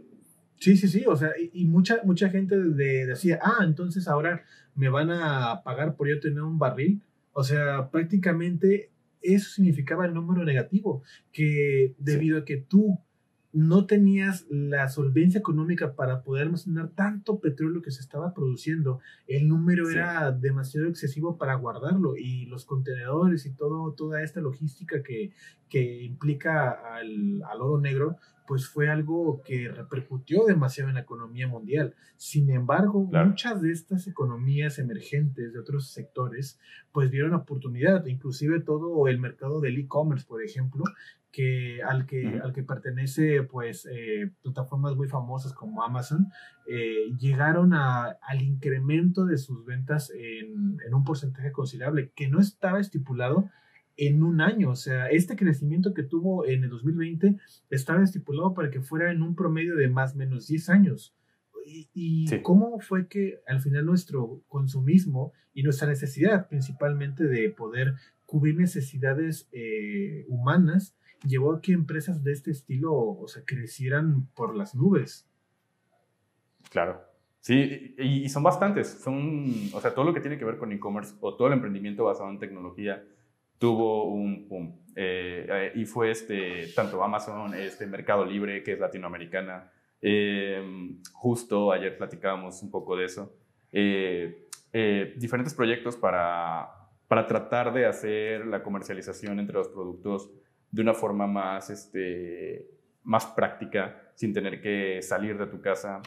[0.59, 4.43] Sí, sí, sí, o sea, y, y mucha, mucha gente de- decía, ah, entonces ahora
[4.75, 7.01] me van a pagar por yo tener un barril.
[7.33, 8.89] O sea, prácticamente
[9.21, 12.99] eso significaba el número negativo, que debido a que tú
[13.53, 18.99] no tenías la solvencia económica para poder almacenar tanto petróleo que se estaba produciendo.
[19.25, 25.01] El número era demasiado excesivo para guardarlo y los contenedores y todo, toda esta logística
[25.01, 25.31] que,
[25.69, 31.47] que implica al, al oro negro, pues fue algo que repercutió demasiado en la economía
[31.47, 31.93] mundial.
[32.15, 36.57] Sin embargo, muchas de estas economías emergentes de otros sectores,
[36.91, 40.85] pues vieron oportunidad, inclusive todo el mercado del e-commerce, por ejemplo,
[41.31, 46.27] que al que, al que pertenece pues eh, plataformas muy famosas como Amazon,
[46.67, 52.39] eh, llegaron a, al incremento de sus ventas en, en un porcentaje considerable que no
[52.39, 53.49] estaba estipulado
[53.97, 54.69] en un año.
[54.69, 57.35] O sea, este crecimiento que tuvo en el 2020
[57.69, 61.15] estaba estipulado para que fuera en un promedio de más o menos 10 años.
[61.69, 68.55] ¿Y, cómo fue que al final nuestro consumismo y nuestra necesidad principalmente de poder cubrir
[68.55, 74.75] necesidades eh, humanas llevó a que empresas de este estilo o sea, crecieran por las
[74.75, 75.27] nubes?
[76.69, 77.01] Claro.
[77.41, 78.87] Sí, y, y son bastantes.
[78.87, 82.05] Son, o sea, todo lo que tiene que ver con e-commerce o todo el emprendimiento
[82.05, 83.03] basado en tecnología
[83.59, 84.87] tuvo un boom.
[84.95, 89.71] Eh, y fue este, tanto Amazon, este Mercado Libre, que es latinoamericana.
[90.01, 90.61] Eh,
[91.13, 93.35] justo ayer platicábamos un poco de eso.
[93.71, 94.43] Eh,
[95.17, 96.69] diferentes proyectos para,
[97.07, 100.31] para tratar de hacer la comercialización entre los productos
[100.71, 102.67] de una forma más, este,
[103.03, 106.01] más práctica, sin tener que salir de tu casa.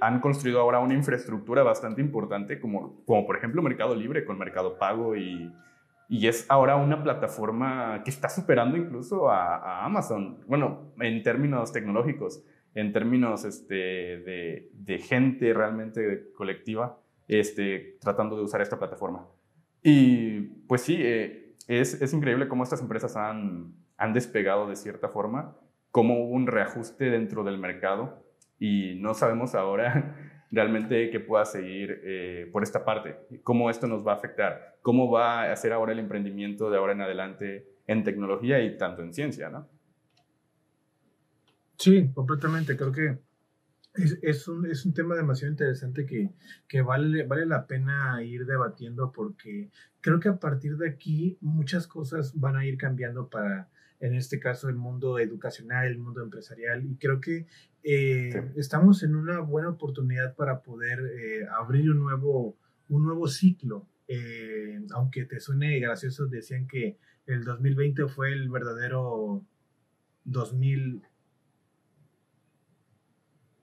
[0.00, 4.78] han construido ahora una infraestructura bastante importante, como, como por ejemplo Mercado Libre con Mercado
[4.78, 5.52] Pago y,
[6.08, 12.44] y es ahora una plataforma que está superando incluso a, Amazon, bueno, en términos tecnológicos,
[12.74, 19.26] en términos este, de, de, gente realmente colectiva, este, tratando de usar esta plataforma.
[19.82, 25.08] Y pues sí, eh, es, es, increíble cómo estas empresas han, han despegado de cierta
[25.08, 25.56] forma,
[25.90, 28.24] como un reajuste dentro del mercado
[28.58, 34.06] y no sabemos ahora realmente que pueda seguir eh, por esta parte, cómo esto nos
[34.06, 38.02] va a afectar, cómo va a ser ahora el emprendimiento de ahora en adelante en
[38.02, 39.68] tecnología y tanto en ciencia, ¿no?
[41.76, 42.76] Sí, completamente.
[42.76, 43.18] Creo que
[43.94, 46.30] es, es, un, es un, tema demasiado interesante que,
[46.66, 51.86] que, vale, vale la pena ir debatiendo porque creo que a partir de aquí muchas
[51.86, 53.68] cosas van a ir cambiando para,
[54.00, 56.84] en este caso, el mundo educacional, el mundo empresarial.
[56.84, 57.46] Y creo que
[57.84, 62.56] eh, estamos en una buena oportunidad para poder eh, abrir un nuevo,
[62.88, 63.86] un nuevo ciclo.
[64.08, 69.44] Eh, aunque te suene gracioso, decían que el 2020 fue el verdadero
[70.24, 71.02] 2000.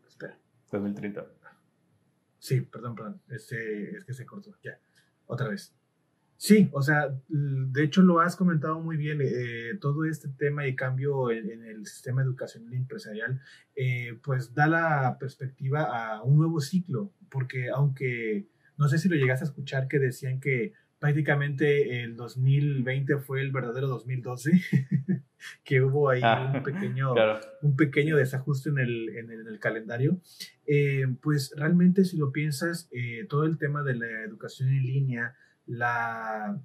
[0.08, 0.38] Espera.
[0.72, 1.26] 2030.
[2.38, 3.22] Sí, perdón, perdón.
[3.28, 4.56] Este, es que se cortó.
[4.64, 4.80] Ya.
[5.26, 5.74] Otra vez.
[6.42, 10.76] Sí, o sea, de hecho lo has comentado muy bien, eh, todo este tema y
[10.76, 13.40] cambio en, el sistema educacional empresarial,
[13.76, 19.18] eh, pues da la perspectiva a un nuevo ciclo, porque aunque no sé si lo
[19.18, 24.52] llegaste a escuchar que decían que prácticamente el 2020 fue el verdadero 2012,
[25.64, 27.14] que hubo ahí ah, un, pequeño,
[27.62, 30.20] un pequeño desajuste en el, en el, calendario,
[30.66, 32.90] eh, pues realmente si lo piensas,
[33.30, 36.60] todo el tema de la educación en línea, la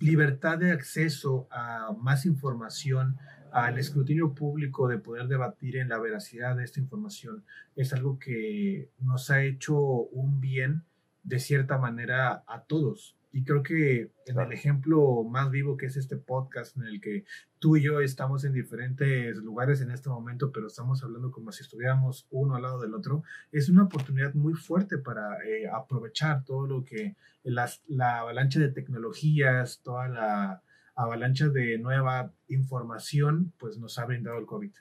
[0.00, 3.18] libertad de acceso a más información,
[3.52, 7.44] al escrutinio público de poder debatir en la veracidad de esta información,
[7.76, 10.84] es algo que nos ha hecho un bien
[11.22, 13.16] de cierta manera a todos.
[13.32, 17.24] Y creo que en el ejemplo más vivo que es este podcast en el que
[17.58, 21.62] tú y yo estamos en diferentes lugares en este momento, pero estamos hablando como si
[21.62, 26.66] estuviéramos uno al lado del otro, es una oportunidad muy fuerte para eh, aprovechar todo
[26.66, 30.62] lo que las, la avalancha de tecnologías, toda la
[30.94, 34.72] avalancha de nueva información, pues nos ha brindado el COVID.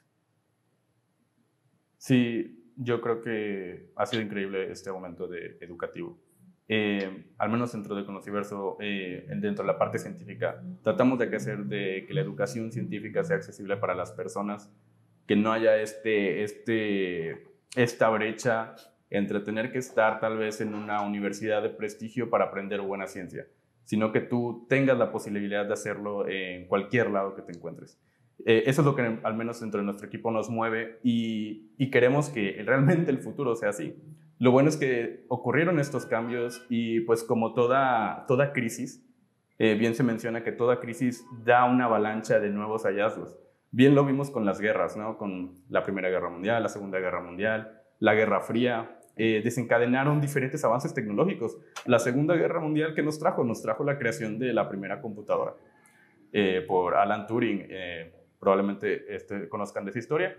[1.97, 6.19] Sí, yo creo que ha sido increíble este momento de educativo
[6.73, 11.65] eh, al menos dentro de Conociverso, eh, dentro de la parte científica, tratamos de hacer
[11.65, 14.71] de que la educación científica sea accesible para las personas,
[15.27, 18.73] que no haya este, este, esta brecha
[19.09, 23.47] entre tener que estar tal vez en una universidad de prestigio para aprender buena ciencia,
[23.83, 27.99] sino que tú tengas la posibilidad de hacerlo en cualquier lado que te encuentres.
[28.45, 31.91] Eh, eso es lo que al menos dentro de nuestro equipo nos mueve y, y
[31.91, 33.93] queremos que realmente el futuro sea así.
[34.41, 38.25] Lo bueno es que ocurrieron estos cambios y pues como toda,
[38.55, 39.07] crisis,
[39.59, 43.37] eh, bien se menciona que toda crisis da una avalancha de nuevos hallazgos.
[43.69, 45.15] Bien lo vimos con las guerras, ¿no?
[45.19, 50.65] Con la Primera Guerra Mundial, la Segunda Guerra Mundial, la Guerra Fría, eh, desencadenaron diferentes
[50.65, 51.59] avances tecnológicos.
[51.85, 53.43] La Segunda Guerra Mundial, ¿qué nos trajo?
[53.43, 55.53] Nos trajo la creación de la primera computadora
[56.33, 57.67] eh, por Alan Turing.
[58.39, 60.35] probablemente este, conozcan de esa historia.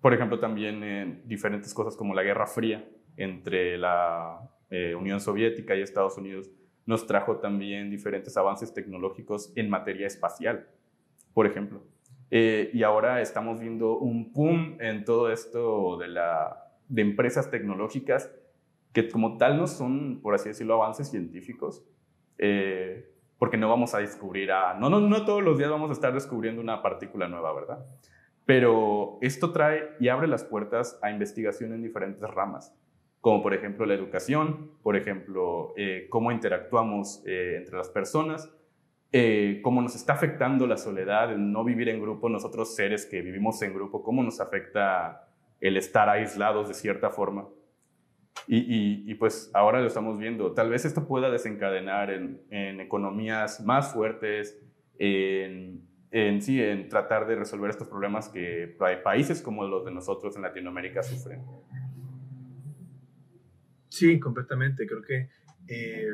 [0.00, 4.40] Por ejemplo, también en diferentes cosas como la Guerra Fría entre la
[4.70, 6.50] eh, Unión Soviética y Estados Unidos
[6.86, 10.68] nos trajo también diferentes avances tecnológicos en materia espacial,
[11.34, 11.82] por ejemplo.
[12.30, 18.32] Eh, y ahora estamos viendo un boom en todo esto de, la, de empresas tecnológicas
[18.92, 21.84] que como tal no son, por así decirlo, avances científicos,
[22.38, 24.74] eh, porque no vamos a descubrir a...
[24.74, 27.84] No, no, no todos los días vamos a estar descubriendo una partícula nueva, ¿verdad?
[28.46, 32.74] Pero esto trae y abre las puertas a investigación en diferentes ramas,
[33.20, 38.50] como por ejemplo la educación, por ejemplo, eh, cómo interactuamos eh, entre las personas,
[39.62, 43.62] cómo nos está afectando la soledad, el no vivir en grupo, nosotros seres que vivimos
[43.62, 45.26] en grupo, cómo nos afecta
[45.60, 47.48] el estar aislados de cierta forma.
[48.48, 50.52] Y, pues ahora lo estamos viendo.
[50.52, 54.62] Tal vez esto pueda desencadenar en, economías más fuertes,
[54.98, 60.42] en, sí, en tratar de resolver estos problemas que países como los de nosotros en
[60.42, 61.42] Latinoamérica sufren.
[63.88, 64.86] Sí, completamente.
[64.86, 65.28] Creo que
[65.68, 66.08] eh,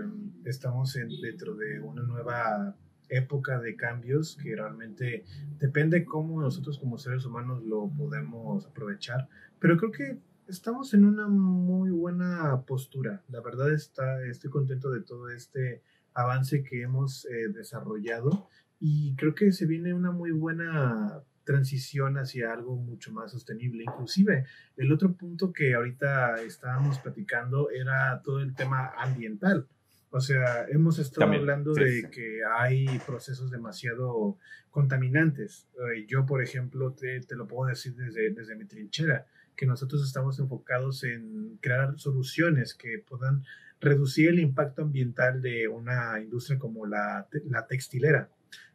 [0.45, 2.77] estamos dentro de una nueva
[3.09, 5.25] época de cambios que realmente
[5.59, 9.29] depende cómo nosotros como seres humanos lo podemos aprovechar.
[9.59, 10.19] Pero creo que
[10.49, 13.23] estamos en una muy buena postura.
[13.29, 15.83] La verdad está, estoy contento de todo este
[16.15, 18.49] avance que hemos eh, desarrollado
[18.85, 23.85] y creo que se viene una muy buena transición hacia algo mucho más sostenible.
[23.85, 24.45] Inclusive,
[24.77, 29.69] el otro punto que ahorita estábamos platicando era todo el tema ambiental.
[30.11, 34.37] O sea, hemos estado hablando de que hay procesos demasiado
[34.71, 35.69] contaminantes.
[35.75, 40.05] Eh, yo, por ejemplo, te, te, lo puedo decir desde, desde mi trinchera que nosotros
[40.05, 43.45] estamos enfocados en crear soluciones que puedan
[43.81, 48.29] reducir el impacto ambiental de una industria como la, la textilera.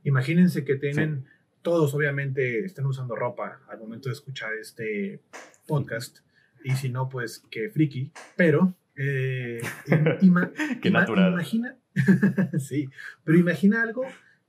[0.07, 1.25] Imagínense que tienen,
[1.61, 5.21] todos obviamente están usando ropa al momento de escuchar este
[5.67, 6.19] podcast,
[6.63, 8.73] y si no, pues que friki, pero...
[8.95, 9.59] Eh,
[10.81, 11.33] Qué natural.
[11.33, 11.77] Imagina,
[12.57, 12.89] sí,
[13.25, 14.05] pero imagina algo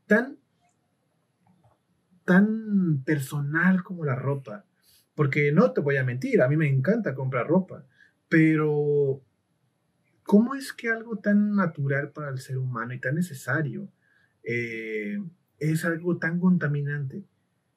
[0.07, 0.39] tan,
[2.25, 4.65] tan personal como la ropa
[5.17, 7.85] porque no te voy a mentir, a mí me encanta comprar ropa,
[8.29, 9.21] pero
[10.23, 13.89] ¿cómo es que algo tan natural para el ser humano y tan necesario
[14.45, 15.19] eh,
[15.59, 17.25] es algo tan contaminante?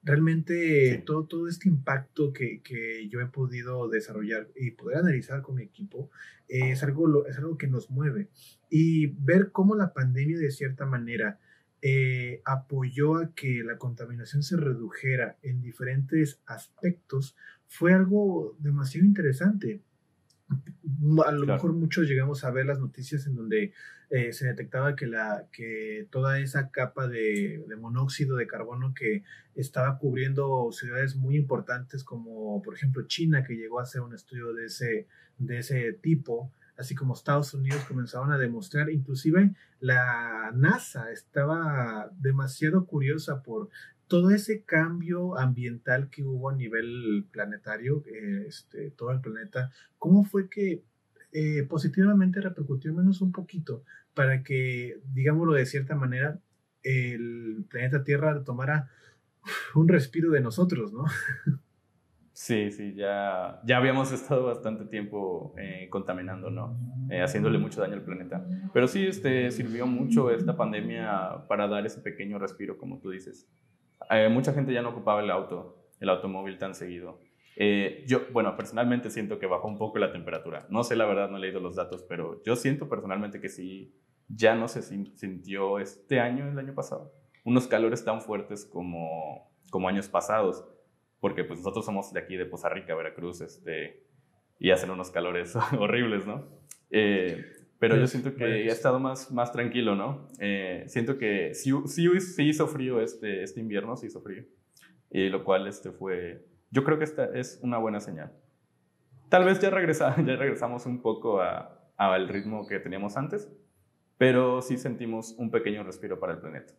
[0.03, 5.55] Realmente todo, todo este impacto que, que, yo he podido desarrollar y poder analizar con
[5.55, 6.09] mi equipo
[6.47, 8.29] es, algo, es algo que nos mueve.
[8.69, 11.39] Y ver cómo la pandemia de cierta manera
[11.83, 17.35] eh, apoyó a que la contaminación se redujera en diferentes aspectos
[17.67, 19.81] fue algo demasiado interesante.
[21.25, 23.73] A lo mejor muchos llegamos a ver las noticias en donde
[24.09, 29.23] eh, se detectaba que, la, que toda esa capa de, de, monóxido de carbono que
[29.55, 34.53] estaba cubriendo ciudades muy importantes como por ejemplo China, que llegó a hacer un estudio
[34.53, 41.11] de ese, de ese tipo, así como Estados Unidos comenzaban a demostrar, inclusive la NASA
[41.11, 43.69] estaba demasiado curiosa por
[44.11, 48.03] todo ese cambio ambiental que hubo a nivel planetario,
[48.45, 50.83] este, todo el planeta, cómo fue que
[51.31, 56.41] eh, positivamente repercutió menos un poquito para que, digámoslo de cierta manera,
[56.83, 58.89] el planeta Tierra tomara
[59.75, 61.05] un respiro de nosotros, ¿no?
[62.33, 66.77] Sí, sí, ya, ya habíamos estado bastante tiempo eh, contaminando, ¿no?
[67.09, 68.45] Eh, haciéndole mucho daño al planeta.
[68.73, 73.47] Pero sí, este, sirvió mucho esta pandemia para dar ese pequeño respiro, como tú dices.
[74.09, 77.19] Eh, mucha gente ya no ocupaba el auto, el automóvil tan seguido.
[78.07, 80.65] yo, bueno, personalmente siento que bajó un poco la temperatura.
[80.69, 83.93] No sé, la verdad, no he leído los datos, pero yo siento personalmente que sí,
[84.27, 89.87] ya no se sintió este año, el año pasado, unos calores tan fuertes como, como
[89.87, 90.65] años pasados
[91.21, 94.03] porque pues nosotros somos de aquí, de Poza Rica, Veracruz, este,
[94.59, 96.49] y hacen unos calores horribles, ¿no?
[96.89, 97.45] Eh,
[97.81, 100.27] pero yo siento que he estado más, más tranquilo, ¿no?
[100.37, 104.43] Eh, siento que sí, sí, sí, hizo frío este, este invierno, sí hizo frío,
[105.09, 108.31] y lo cual este fue, yo creo que esta es una buena señal.
[109.29, 113.51] Tal vez ya, regresa, ya regresamos un poco al ritmo que teníamos antes,
[114.19, 116.75] pero sí sentimos un pequeño respiro para el planeta.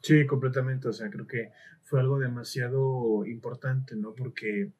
[0.00, 0.88] Sí, completamente.
[0.88, 1.50] O sea, creo que
[1.82, 4.14] fue algo demasiado importante, ¿no?
[4.14, 4.72] Porque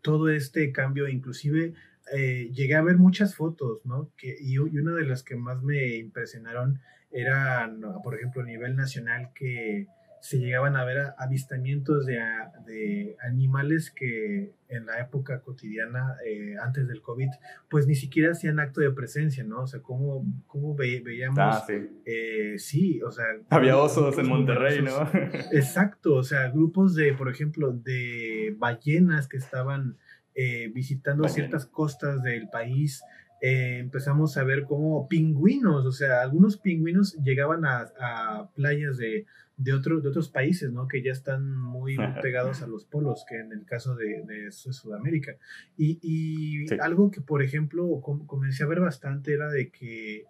[0.00, 1.74] todo este cambio, inclusive
[2.12, 4.10] eh, llegué a ver muchas fotos, ¿no?
[4.16, 6.80] Que, y, una de las que más me impresionaron
[7.10, 7.70] era,
[8.02, 9.86] por ejemplo, a nivel nacional, que
[10.22, 12.20] se llegaban a ver avistamientos de,
[12.64, 17.28] de, animales que en la época cotidiana, eh, antes del COVID,
[17.68, 19.62] pues ni siquiera hacían acto de presencia, ¿no?
[19.62, 21.38] O sea, cómo, cómo veíamos...
[21.40, 21.74] Ah, sí.
[22.06, 23.24] Eh, sí, o sea...
[23.50, 25.10] Había osos en Monterrey, ¿no?
[25.52, 29.98] Exacto, o sea, grupos de, por ejemplo, de ballenas que estaban
[30.34, 33.02] eh, visitando ciertas costas del país.
[33.40, 39.26] empezamos a ver cómo pingüinos, o sea, algunos pingüinos llegaban a, a playas de
[39.56, 40.88] de, otro, de otros países, ¿no?
[40.88, 45.36] Que ya están muy pegados a los polos, que en el caso de, de Sudamérica.
[45.76, 50.24] Y, y algo que, por ejemplo, comencé a ver bastante era de que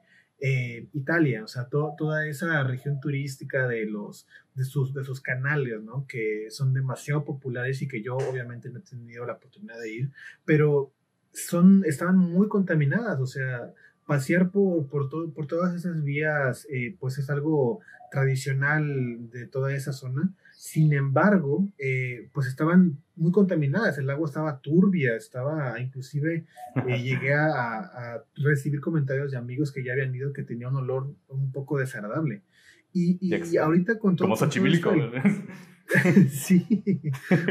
[0.44, 4.26] eh, Italia, o sea, toda esa región turística de, los,
[4.56, 6.04] de, sus, de sus canales, ¿no?
[6.08, 10.10] Que son demasiado populares y que yo obviamente no he tenido la oportunidad de ir,
[10.44, 10.90] pero
[11.32, 13.72] son, estaban muy contaminadas, o sea,
[14.04, 17.78] pasear por, por, por todas esas vías, eh, pues es algo
[18.10, 20.34] tradicional de toda esa zona.
[20.62, 26.46] Sin embargo, eh, pues estaban muy contaminadas, el agua estaba turbia, estaba, inclusive
[26.86, 31.16] eh, llegué a, recibir comentarios de amigos que ya habían ido que tenía un olor
[31.26, 32.44] un poco desagradable.
[32.92, 34.26] Y, y, ahorita con todo...
[34.26, 34.92] Como Xochimilco.
[36.30, 36.64] sí,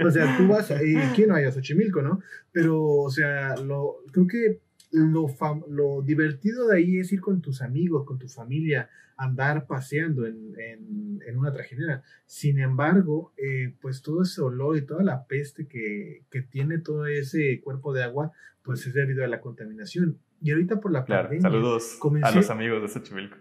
[0.05, 0.73] o sea, tú vas,
[1.13, 2.21] ¿quién no hay a Xochimilco, no?
[2.53, 4.61] Pero, o sea, lo, creo que
[4.91, 5.27] lo,
[5.69, 10.55] lo divertido de ahí es ir con tus amigos, con tu familia, andar paseando en,
[10.57, 12.03] en, una trajinera.
[12.25, 17.05] Sin embargo, eh, pues todo ese olor y toda la peste que, que, tiene todo
[17.05, 18.31] ese cuerpo de agua,
[18.63, 20.17] pues es debido a la contaminación.
[20.41, 23.37] Y ahorita por la claro, Saludos a los amigos de Xochimilco.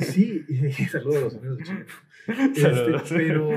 [0.00, 0.44] Sí,
[0.90, 1.92] saludos a los amigos de Xochimilco.
[2.28, 3.50] Este, pero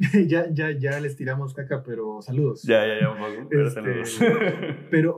[0.26, 2.62] ya, ya, ya les tiramos caca, pero saludos.
[2.62, 4.18] Ya, ya, ya, vamos, pero este, saludos.
[4.90, 5.16] Pero,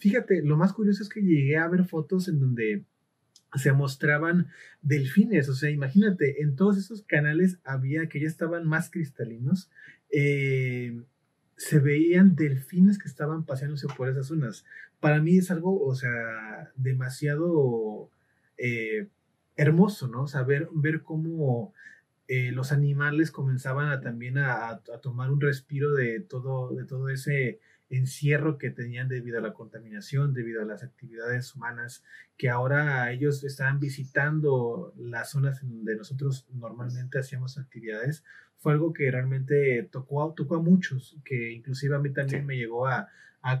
[0.00, 2.84] fíjate, lo más curioso es que llegué a ver fotos en donde
[3.54, 4.48] se mostraban
[4.82, 9.70] delfines, o sea, imagínate, en todos esos canales había que ya estaban más cristalinos,
[10.10, 11.00] eh,
[11.56, 14.66] se veían delfines que estaban paseándose por esas zonas.
[15.00, 18.10] Para mí es algo, o sea, demasiado
[18.58, 19.08] eh,
[19.56, 20.24] hermoso, ¿no?
[20.24, 21.72] O sea, ver, ver cómo
[22.28, 27.58] eh, los animales comenzaban a, también a, tomar un respiro de todo, de todo ese
[27.88, 32.04] encierro que tenían debido a la contaminación, debido a las actividades humanas,
[32.36, 38.24] que ahora ellos estaban visitando las zonas en donde nosotros normalmente hacíamos actividades,
[38.58, 42.86] fue algo que realmente tocó, tocó a muchos, que inclusive a mí también me llegó
[42.86, 43.08] a,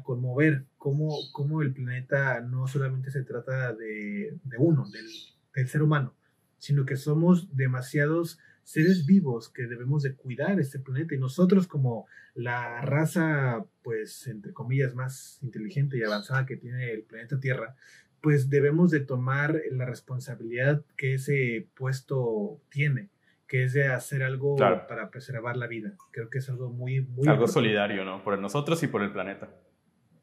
[0.02, 5.06] conmover cómo, cómo, el planeta no solamente se trata de, uno, del,
[5.54, 6.14] del ser humano,
[6.58, 8.38] sino que somos demasiados
[8.68, 14.52] seres vivos que debemos de cuidar este planeta y nosotros como la raza, pues, entre
[14.52, 17.76] comillas, más inteligente y avanzada que tiene el planeta Tierra,
[18.20, 23.08] pues debemos de tomar la responsabilidad que ese puesto tiene,
[23.46, 25.94] que es de hacer algo para preservar la vida.
[26.10, 27.26] Creo que es algo muy, muy...
[27.26, 28.22] Algo solidario, ¿no?
[28.22, 29.48] Por nosotros y por el planeta.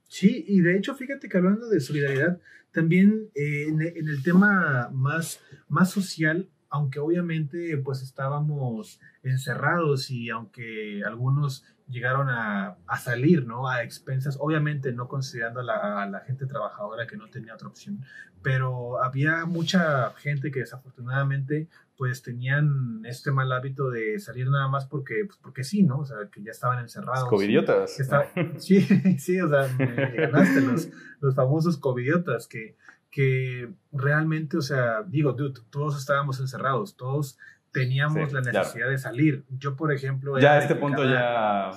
[0.08, 2.40] Sí, y de hecho, fíjate que hablando de solidaridad,
[2.72, 10.30] también eh, en, en, el tema más, más social, aunque obviamente pues estábamos encerrados y
[10.30, 13.70] aunque algunos llegaron a, salir, ¿no?
[13.70, 18.04] A expensas, obviamente no considerando a la, gente trabajadora que no tenía otra opción,
[18.42, 24.86] pero había mucha gente que desafortunadamente pues tenían este mal hábito de salir nada más
[24.86, 26.00] porque, pues, porque sí, ¿no?
[26.00, 27.30] O sea, que ya estaban encerrados.
[27.30, 27.98] Covidiotas.
[28.58, 28.82] sí,
[29.18, 30.90] sí, o sea, ganaste los,
[31.22, 32.76] los famosos covidiotas que
[33.16, 35.38] que realmente, o sea, digo,
[35.70, 37.38] todos estábamos encerrados, todos
[37.72, 39.46] teníamos la necesidad de salir.
[39.58, 40.38] Yo, por ejemplo...
[40.38, 41.72] Ya a este punto ya,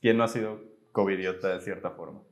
[0.00, 0.62] ¿quién no ha sido
[0.92, 2.22] covidiota de cierta forma?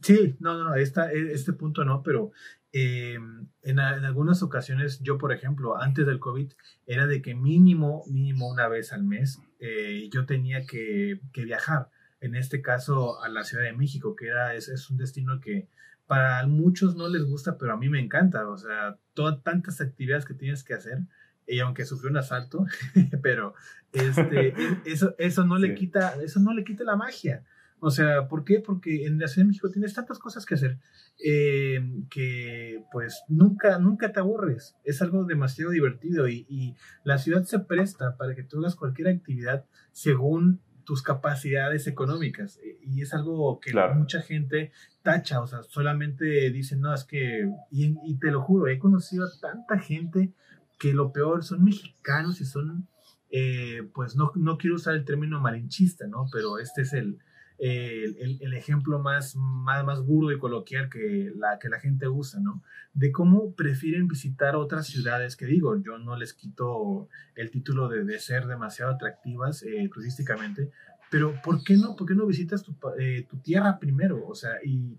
[0.00, 2.32] Sí, no, no, no, esta, e, este punto no, pero
[2.72, 6.50] em, en, en, algunas ocasiones yo, por ejemplo, antes del COVID,
[6.86, 11.90] era de que mínimo, mínimo una vez al mes eh, yo tenía que, que, viajar.
[12.22, 15.68] En este caso, a la Ciudad de México, que era, es, es un destino que
[16.10, 18.48] para muchos no les gusta, pero a mí me encanta.
[18.48, 20.98] O sea, todas tantas actividades que tienes que hacer.
[21.46, 22.66] Y aunque sufrió un asalto,
[23.22, 23.54] pero
[23.92, 24.52] este,
[24.84, 27.44] eso, eso, no le quita, eso no le quita la magia.
[27.78, 28.58] O sea, ¿por qué?
[28.58, 30.78] Porque en la Ciudad de México tienes tantas cosas que hacer
[31.24, 31.80] eh,
[32.10, 34.74] que pues nunca, nunca te aburres.
[34.82, 39.06] Es algo demasiado divertido y, y, la ciudad se presta para que tú hagas cualquier
[39.06, 42.58] actividad según tus capacidades económicas.
[42.82, 44.72] Y es algo que mucha gente
[45.04, 49.40] tacha, o sea, solamente dicen, no, es que, y, te lo juro, he conocido a
[49.40, 50.32] tanta gente
[50.80, 52.88] que lo peor son mexicanos y son,
[53.30, 56.26] eh, pues no, no quiero usar el término malinchista, ¿no?
[56.32, 57.20] Pero este es el,
[57.60, 62.40] el, el, ejemplo más, más, más burdo y coloquial que la, que la gente usa,
[62.40, 62.62] ¿no?
[62.94, 68.04] De cómo prefieren visitar otras ciudades, que digo, yo no les quito el título de,
[68.04, 70.70] de ser demasiado atractivas eh, turísticamente,
[71.10, 74.26] pero ¿por qué no, por qué no visitas tu, eh, tu tierra primero?
[74.26, 74.96] O sea, y,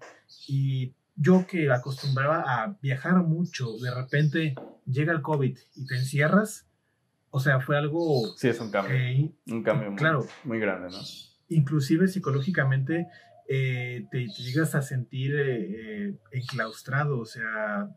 [0.47, 4.55] y yo que acostumbraba a viajar mucho, de repente
[4.85, 6.67] llega el COVID y te encierras,
[7.31, 8.27] o sea, fue algo...
[8.37, 8.95] Sí, es un cambio.
[9.47, 11.30] un cambio claro, muy grande, ¿no?
[11.51, 13.07] Inclusive psicológicamente
[13.53, 17.89] eh, te, llegas a sentir eh, eh, enclaustrado, o sea,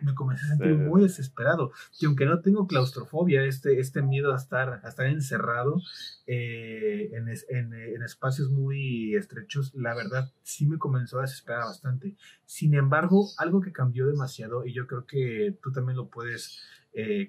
[0.00, 1.72] me, comencé a sentir muy desesperado.
[1.98, 5.80] Y aunque no tengo claustrofobia, este, este miedo a estar, a estar encerrado
[6.26, 12.14] en, en, espacios muy estrechos, la verdad sí me comenzó a desesperar bastante.
[12.44, 16.60] Sin embargo, algo que cambió demasiado, y yo creo que tú también lo puedes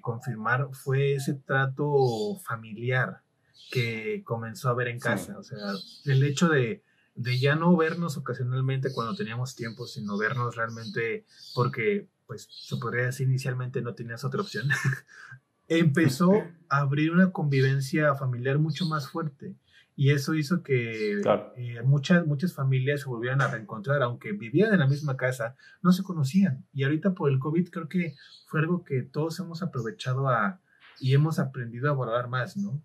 [0.00, 3.22] confirmar, fue ese trato familiar
[3.70, 5.38] que comenzó a ver en casa.
[5.38, 5.58] O sea,
[6.04, 6.82] el hecho de,
[7.14, 13.04] de, ya no vernos ocasionalmente cuando teníamos tiempo, sino vernos realmente porque, pues, se podría
[13.06, 14.68] decir inicialmente no tenías otra opción,
[15.68, 16.32] empezó
[16.68, 19.54] a abrir una convivencia familiar mucho más fuerte.
[19.96, 21.20] Y eso hizo que
[21.56, 25.92] eh, muchas, muchas familias se volvieran a reencontrar, aunque vivían en la misma casa, no
[25.92, 26.64] se conocían.
[26.72, 28.14] Y ahorita por el COVID creo que
[28.46, 30.58] fue algo que todos hemos aprovechado a,
[31.00, 32.82] y hemos aprendido a valorar más, ¿no?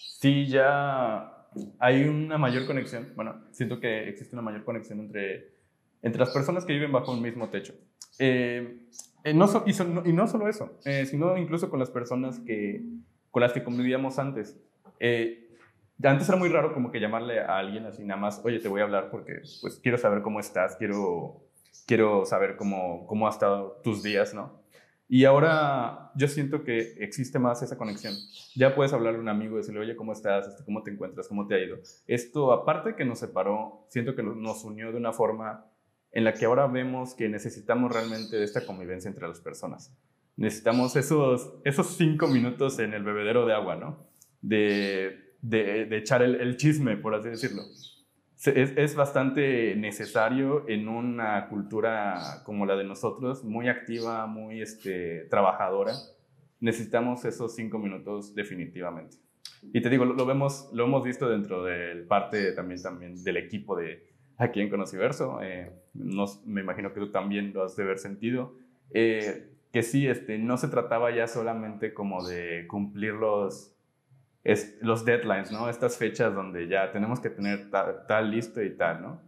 [0.00, 1.46] Sí ya
[1.78, 5.52] hay una mayor conexión, bueno, siento que existe una mayor conexión entre,
[6.02, 7.74] entre las personas que viven bajo un mismo techo.
[8.18, 8.86] Eh,
[9.24, 12.82] eh, no y, no solo eso, eh, sino incluso con las personas que,
[13.30, 14.58] con las que convivíamos antes.
[16.02, 18.80] antes era muy raro como que llamarle a alguien así nada más, oye, te voy
[18.80, 21.42] a hablar porque pues quiero saber cómo estás, quiero,
[21.86, 24.59] quiero saber cómo, cómo han estado tus días, ¿no?
[25.12, 28.14] Y ahora yo siento que existe más esa conexión.
[28.54, 30.46] Ya puedes hablarle a un amigo decirle, oye, ¿cómo estás?
[30.46, 31.26] Este, ¿Cómo te encuentras?
[31.26, 31.78] ¿Cómo te ha ido?
[32.06, 35.66] Esto, aparte que nos separó, siento que nos unió de una forma
[36.12, 39.92] en la que ahora vemos que necesitamos realmente de esta convivencia entre las personas.
[40.36, 44.06] Necesitamos esos, esos cinco minutos en el bebedero de agua, ¿no?
[44.40, 47.62] De, de, echar el chisme, por así decirlo
[48.46, 55.92] es, bastante necesario en una cultura como la de nosotros, muy activa, muy este, trabajadora.
[56.58, 59.16] Necesitamos esos cinco minutos definitivamente.
[59.74, 63.76] Y te digo, lo, vemos, lo hemos visto dentro del parte también, también del equipo
[63.76, 64.06] de
[64.38, 65.40] aquí en Conociverso.
[65.42, 68.54] Eh, me imagino que tú también lo has de haber sentido.
[68.92, 73.69] Eh, que sí, este, no se trataba ya solamente como de cumplir los,
[74.44, 75.68] es los deadlines, ¿no?
[75.68, 79.20] Estas fechas donde ya tenemos que tener tal, listo y tal, ¿no?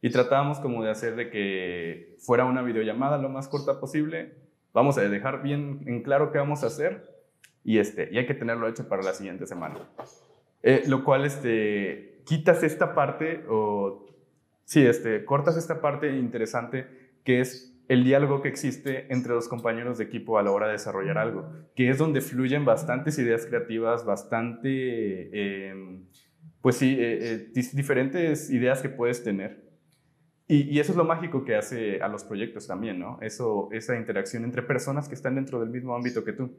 [0.00, 4.34] Y tratábamos como de hacer de que fuera una videollamada lo más corta posible.
[4.72, 7.10] Vamos a dejar bien en claro qué vamos a hacer
[7.64, 9.76] y, este, y hay que tenerlo hecho para la siguiente semana.
[10.62, 14.06] Eh, lo cual, este, quitas esta parte o,
[14.64, 19.98] sí, este, cortas esta parte interesante que es el diálogo que existe entre los compañeros
[19.98, 24.04] de equipo a la hora de desarrollar algo, que es donde fluyen bastantes ideas creativas,
[24.04, 26.04] bastante, em,
[26.60, 29.68] pues sí, eh, eh, diferentes ideas que puedes tener.
[30.46, 33.18] Y, eso es lo mágico que hace a los proyectos también, ¿no?
[33.22, 36.56] Eso, esa interacción entre personas que están dentro del mismo ámbito que tú.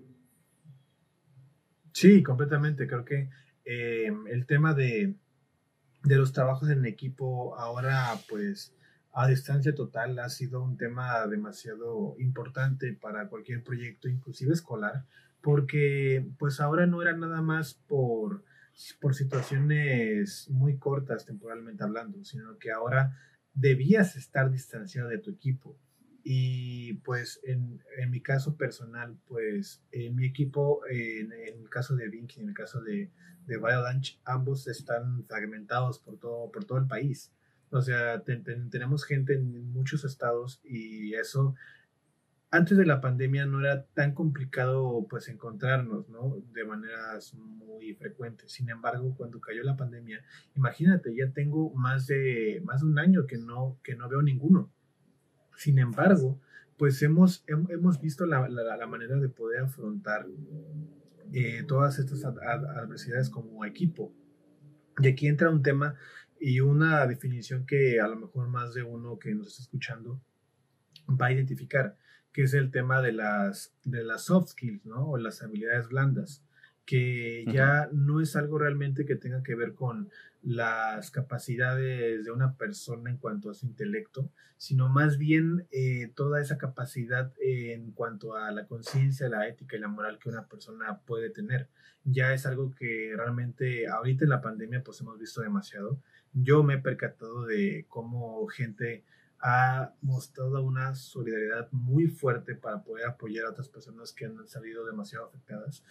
[1.94, 2.88] Sí, completamente.
[2.88, 3.30] Creo que
[3.64, 5.16] em, el tema de,
[6.04, 8.76] de los trabajos en equipo ahora, pues,
[9.14, 15.06] a distancia total ha sido un tema demasiado importante para cualquier proyecto, inclusive escolar,
[15.42, 18.44] porque pues ahora no era nada más por,
[19.00, 23.18] por situaciones muy cortas temporalmente hablando, sino que ahora
[23.54, 25.78] debías estar distanciado de tu equipo.
[26.24, 32.08] Y pues en, en mi caso personal, pues en mi equipo, en, el caso de
[32.10, 33.12] Vinky, en el caso de,
[33.48, 37.34] de Biolunch, ambos están fragmentados por todo, por todo el país.
[37.72, 41.56] O sea, tenemos gente en muchos estados y eso
[42.52, 46.44] antes de la pandemia no era tan complicado pues encontrarnos, ¿no?
[46.54, 48.52] De maneras muy frecuentes.
[48.52, 50.22] Sin embargo, cuando cayó la pandemia,
[50.56, 54.70] imagínate, ya tengo más de, más de un año que no, que no veo ninguno.
[55.56, 56.42] Sin embargo,
[56.78, 60.28] pues hemos, hemos visto la, la, manera de poder afrontar
[61.32, 64.14] eh, todas estas adversidades como equipo.
[65.00, 65.96] Y aquí entra un tema
[66.42, 70.20] y una definición que a lo mejor más de uno que nos está escuchando
[71.08, 71.96] va a identificar,
[72.34, 75.08] que es el tema de las, de las soft skills, ¿no?
[75.08, 76.44] O las habilidades blandas.
[76.84, 80.10] que ya no es algo realmente que tenga que ver con
[80.42, 86.42] las capacidades de una persona en cuanto a su intelecto, sino más bien eh, toda
[86.42, 91.02] esa capacidad en cuanto a la conciencia, la ética y la moral que una persona
[91.06, 91.70] puede tener.
[92.04, 96.02] Ya es algo que realmente ahorita en la pandemia pues hemos visto demasiado.
[96.34, 99.04] Yo me he percatado de cómo gente
[99.42, 104.86] ha mostrado una solidaridad muy fuerte para poder apoyar a otras personas que han salido
[104.86, 105.84] demasiado afectadas.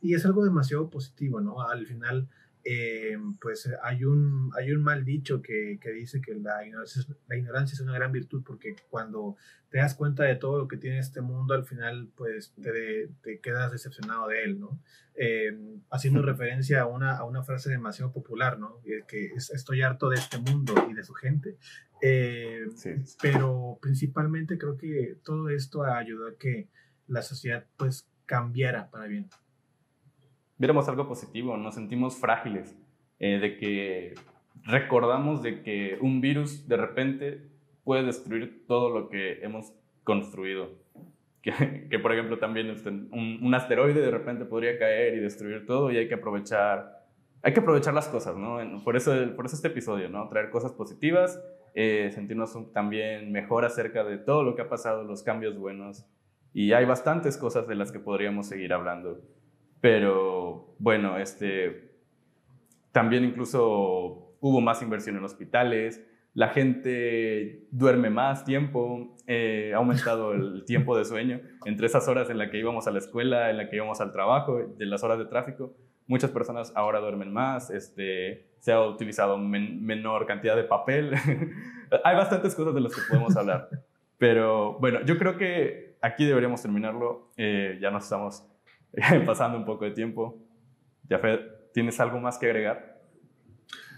[0.00, 1.62] Y es algo demasiado positivo, ¿no?
[1.62, 2.28] Al final,
[2.64, 7.36] eh, pues hay un, hay un mal dicho que, que dice que la ignorancia, la
[7.36, 9.36] ignorancia es una gran virtud porque cuando
[9.70, 13.40] te das cuenta de todo lo que tiene este mundo, al final pues te, te
[13.40, 14.80] quedas decepcionado de él, ¿no?
[15.14, 15.52] Eh,
[15.90, 18.80] haciendo referencia a una, a una frase demasiado popular, ¿no?
[19.06, 21.56] Que es, estoy harto de este mundo y de su gente.
[22.00, 22.66] Eh,
[23.20, 26.68] pero principalmente creo que todo esto ayudó a que
[27.08, 29.28] la sociedad pues cambiara para bien.
[30.58, 32.76] Viéramos algo positivo, nos sentimos frágiles,
[33.18, 34.14] eh, de que
[34.64, 37.48] recordamos de que un virus de repente
[37.84, 39.72] puede destruir todo lo que hemos
[40.04, 40.70] construido.
[41.40, 45.66] Que, que por ejemplo también este, un, un, asteroide de repente podría caer y destruir
[45.66, 47.06] todo y hay que aprovechar,
[47.42, 48.58] hay que aprovechar las cosas, ¿no?
[48.82, 50.28] Por eso, por eso este episodio, ¿no?
[50.28, 51.40] Traer cosas positivas
[51.80, 56.04] eh, sentirnos también mejor acerca de todo lo que ha pasado, los cambios buenos.
[56.52, 59.20] Y hay bastantes cosas de las que podríamos seguir hablando.
[59.80, 61.92] Pero bueno, este,
[62.92, 66.04] también incluso hubo más inversión en hospitales,
[66.34, 72.30] la gente duerme más tiempo, eh, ha aumentado el tiempo de sueño entre esas horas
[72.30, 75.02] en las que íbamos a la escuela, en las que íbamos al trabajo, de las
[75.02, 75.74] horas de tráfico.
[76.06, 81.12] Muchas personas ahora duermen más, este, se ha utilizado menor cantidad de papel.
[82.04, 83.68] Hay bastantes cosas de las que podemos hablar.
[84.16, 87.32] Pero bueno, yo creo que aquí deberíamos terminarlo.
[87.36, 88.46] Eh, ya nos estamos
[89.26, 90.38] pasando un poco de tiempo.
[91.08, 93.02] Jafet, ¿tienes algo más que agregar?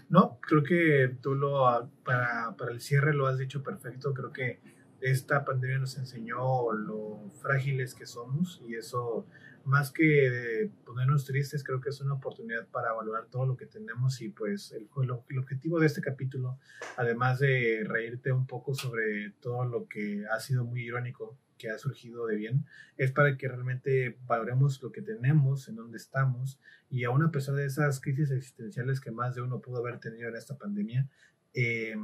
[0.09, 4.13] No, creo que tú lo, para, para el cierre lo has dicho perfecto.
[4.13, 4.59] Creo que
[5.01, 9.25] esta pandemia nos enseñó lo frágiles que somos y eso
[9.65, 14.21] más que ponernos tristes, creo que es una oportunidad para valorar todo lo que tenemos
[14.21, 16.57] y pues el, el, objetivo de este capítulo,
[16.97, 21.77] además de reírte un poco sobre todo lo que ha sido muy irónico, que ha
[21.77, 22.65] surgido de bien,
[22.97, 26.59] es para que realmente valoremos lo que tenemos, en dónde estamos
[26.89, 30.29] y aún a pesar de esas crisis existenciales que más de uno pudo haber tenido
[30.29, 31.07] en esta pandemia,
[31.53, 31.95] eh,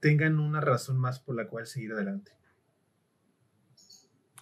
[0.00, 2.32] tengan una razón más por la cual seguir adelante.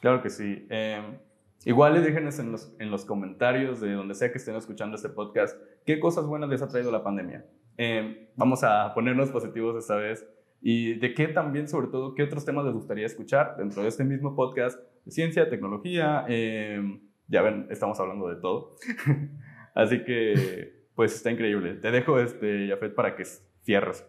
[0.01, 0.67] Claro que sí.
[0.69, 1.21] Eh
[1.65, 5.57] Igual déjenos en los, en los comentarios de donde sea que estén escuchando este podcast
[5.87, 7.47] qué cosas buenas les ha traído la pandemia.
[7.79, 10.27] Eh, vamos a ponernos positivos esta vez
[10.65, 14.05] y de qué también, sobre todo, qué otros temas les gustaría escuchar dentro de este
[14.05, 16.25] mismo podcast de ciencia, tecnología.
[16.29, 16.81] Eh,
[17.27, 18.77] ya ven, estamos hablando de todo.
[19.75, 21.75] Así que, pues está increíble.
[21.75, 23.25] Te dejo, este, Jafet, para que
[23.65, 24.07] cierres.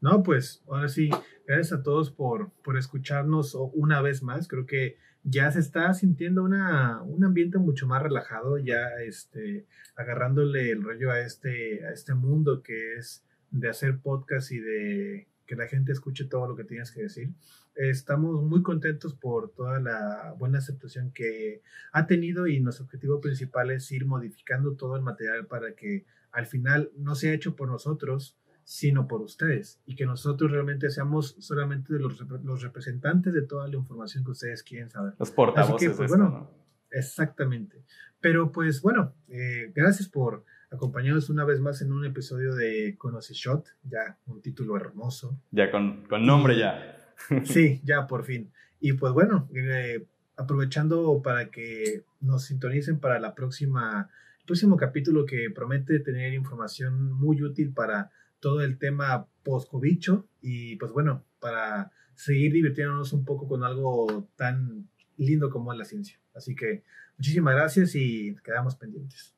[0.00, 1.10] No, pues ahora sí,
[1.46, 4.48] gracias a todos por, por escucharnos una vez más.
[4.48, 10.70] Creo que ya se está sintiendo una, un ambiente mucho más relajado, ya este, agarrándole
[10.70, 15.56] el rollo a este, a este mundo que es de hacer podcast y de que
[15.56, 17.30] la gente escuche todo lo que tienes que decir.
[17.74, 23.70] Estamos muy contentos por toda la buena aceptación que ha tenido y nuestro objetivo principal
[23.70, 28.36] es ir modificando todo el material para que al final no sea hecho por nosotros,
[28.64, 33.76] sino por ustedes y que nosotros realmente seamos solamente los, los representantes de toda la
[33.76, 35.14] información que ustedes quieren saber.
[35.18, 35.96] Los portavoces.
[35.96, 36.50] pues, bueno,
[36.90, 37.82] exactamente.
[38.20, 43.34] Pero pues bueno, eh, gracias por acompañarnos una vez más en un episodio de Conoce
[43.34, 45.40] Shot, ya un título hermoso.
[45.50, 47.14] Ya con, con nombre ya.
[47.44, 48.52] sí, ya por fin.
[48.80, 50.06] Y pues bueno, eh,
[50.36, 54.10] aprovechando para que nos sintonicen para la próxima,
[54.40, 58.10] el próximo capítulo que promete tener información muy útil para
[58.40, 64.88] todo el tema post-cobicho y pues bueno, para seguir divirtiéndonos un poco con algo tan
[65.16, 66.20] lindo como es la ciencia.
[66.34, 66.84] Así que
[67.16, 69.37] muchísimas gracias y quedamos pendientes.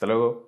[0.00, 0.47] Hasta.